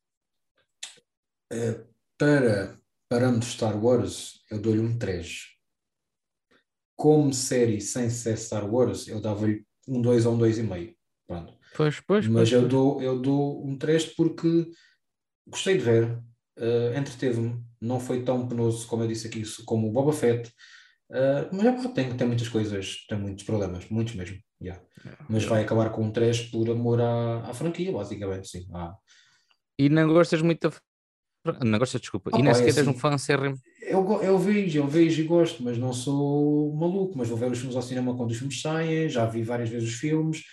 [1.51, 5.45] Uh, para parâmetros Star Wars, eu dou-lhe um 3.
[6.95, 10.95] Como série sem ser Star Wars, eu dava-lhe um 2 ou um 2,5.
[11.27, 11.57] Pronto.
[11.75, 12.71] Pois, pois, Mas pois, eu, pois.
[12.71, 14.71] Dou, eu dou um 3 porque
[15.47, 16.21] gostei de ver,
[16.57, 20.49] uh, entreteve-me, não foi tão penoso como eu disse aqui, como o Boba Fett,
[21.09, 24.37] uh, mas é, tem, tem muitas coisas, tem muitos problemas, muitos mesmo.
[24.61, 24.83] Yeah.
[25.29, 28.67] Mas vai acabar com um 3 por amor à, à franquia, basicamente, sim.
[29.77, 30.75] E não gostas muito da
[31.63, 32.31] não gostas, desculpa.
[32.33, 33.55] Ah, e nem sequer é assim, um fã CRM.
[33.81, 37.17] Eu, eu vejo, eu vejo e gosto, mas não sou maluco.
[37.17, 39.89] Mas vou ver os filmes ao cinema quando os filmes saem, já vi várias vezes
[39.89, 40.43] os filmes,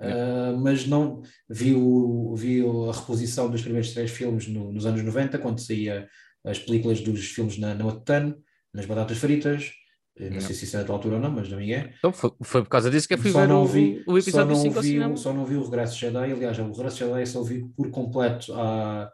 [0.00, 5.02] Uh, mas não vi, o, vi a reposição dos primeiros três filmes no, nos anos
[5.02, 6.08] 90, quando saía
[6.44, 8.34] as películas dos filmes na, na Otan,
[8.72, 9.72] nas batatas fritas.
[10.18, 11.94] Não, não sei se isso é da altura ou não, mas não é.
[11.98, 14.56] Então foi, foi, por causa disso que eu fui só ver o, vi, o, episódio
[14.56, 17.04] só não 5 vi, Só não vi o Regresso de Jedi, aliás, o Regresso de
[17.04, 19.10] Jedi só vi por completo há,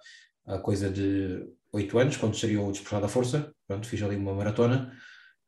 [0.47, 3.53] há coisa de 8 anos, quando seria o Despertar da Força.
[3.69, 4.93] Pronto, fiz ali uma maratona.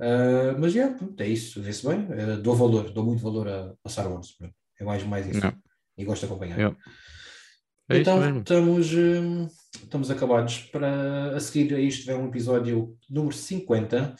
[0.01, 2.01] Uh, mas yeah, é isso, vê-se bem.
[2.05, 4.32] Uh, dou valor, dou muito valor a, a Star Wars.
[4.32, 4.55] Pronto.
[4.79, 5.41] É mais, mais isso.
[5.41, 5.53] Não.
[5.97, 6.59] E gosto de acompanhar.
[7.91, 9.49] É então estamos, hum,
[9.83, 10.59] estamos acabados.
[10.64, 14.14] Para a seguir a isto vem um episódio número 50.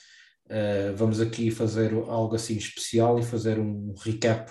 [0.47, 4.51] Uh, vamos aqui fazer algo assim especial e fazer um recap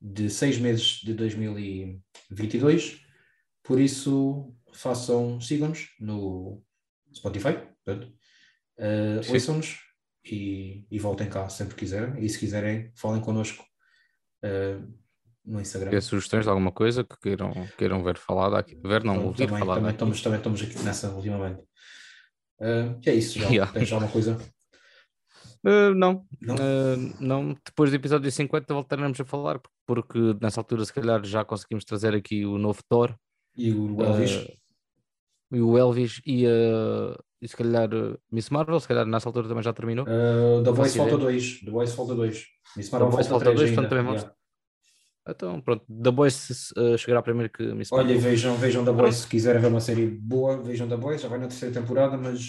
[0.00, 3.00] de seis meses de 2022.
[3.64, 6.62] Por isso, façam, sigam-nos no
[7.14, 9.78] Spotify, uh, ouçam-nos
[10.24, 12.24] e, e voltem cá sempre que quiserem.
[12.24, 13.64] E se quiserem, falem connosco.
[14.44, 15.01] Uh,
[15.44, 15.90] no Instagram.
[15.90, 18.74] Tem sugestões de alguma coisa que queiram, queiram ver falada aqui?
[18.76, 19.74] Ver, não, então, ouvir também, falar.
[19.76, 21.60] Também estamos, também estamos aqui nessa ultimamente.
[22.60, 23.48] Uh, é isso, já.
[23.48, 23.72] Yeah.
[23.72, 24.38] Tens alguma coisa?
[25.64, 26.54] Uh, não, não?
[26.54, 27.56] Uh, não.
[27.64, 32.14] Depois do episódio 50 voltaremos a falar, porque nessa altura se calhar já conseguimos trazer
[32.14, 33.14] aqui o novo Thor.
[33.56, 34.46] E o Elvis.
[35.50, 36.46] E o Elvis e,
[37.42, 37.90] e se calhar
[38.30, 40.06] Miss Marvel, se calhar nessa altura também já terminou.
[40.06, 41.60] Uh, The Voice falta 2.
[41.60, 42.46] The Voice falta 2.
[42.76, 44.26] Miss Marvel falta 2, portanto também vamos,
[45.28, 49.28] Então, pronto, The Boys uh, chegará primeiro que Miss Olha, vejam, vejam The Boys, se
[49.28, 52.46] quiserem ver uma série boa, vejam The Boys, já vai na terceira temporada, mas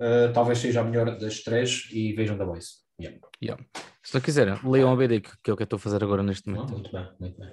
[0.00, 2.84] uh, talvez seja a melhor das três e vejam The Boys.
[3.00, 3.18] Yeah.
[3.42, 3.64] Yeah.
[4.02, 6.22] Se não quiserem, leiam a BD, que é o que eu estou a fazer agora
[6.22, 6.70] neste momento.
[6.70, 7.52] Oh, muito bem, muito bem.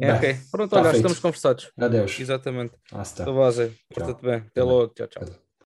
[0.00, 1.72] É, ok, pronto, tá olha, estamos conversados.
[1.76, 2.20] Adeus.
[2.20, 2.74] Exatamente.
[2.92, 3.24] Ah, está.
[3.24, 3.34] Então,
[3.92, 4.36] Porta-te bem.
[4.36, 4.94] Até logo.
[4.94, 5.49] Tchau, tchau.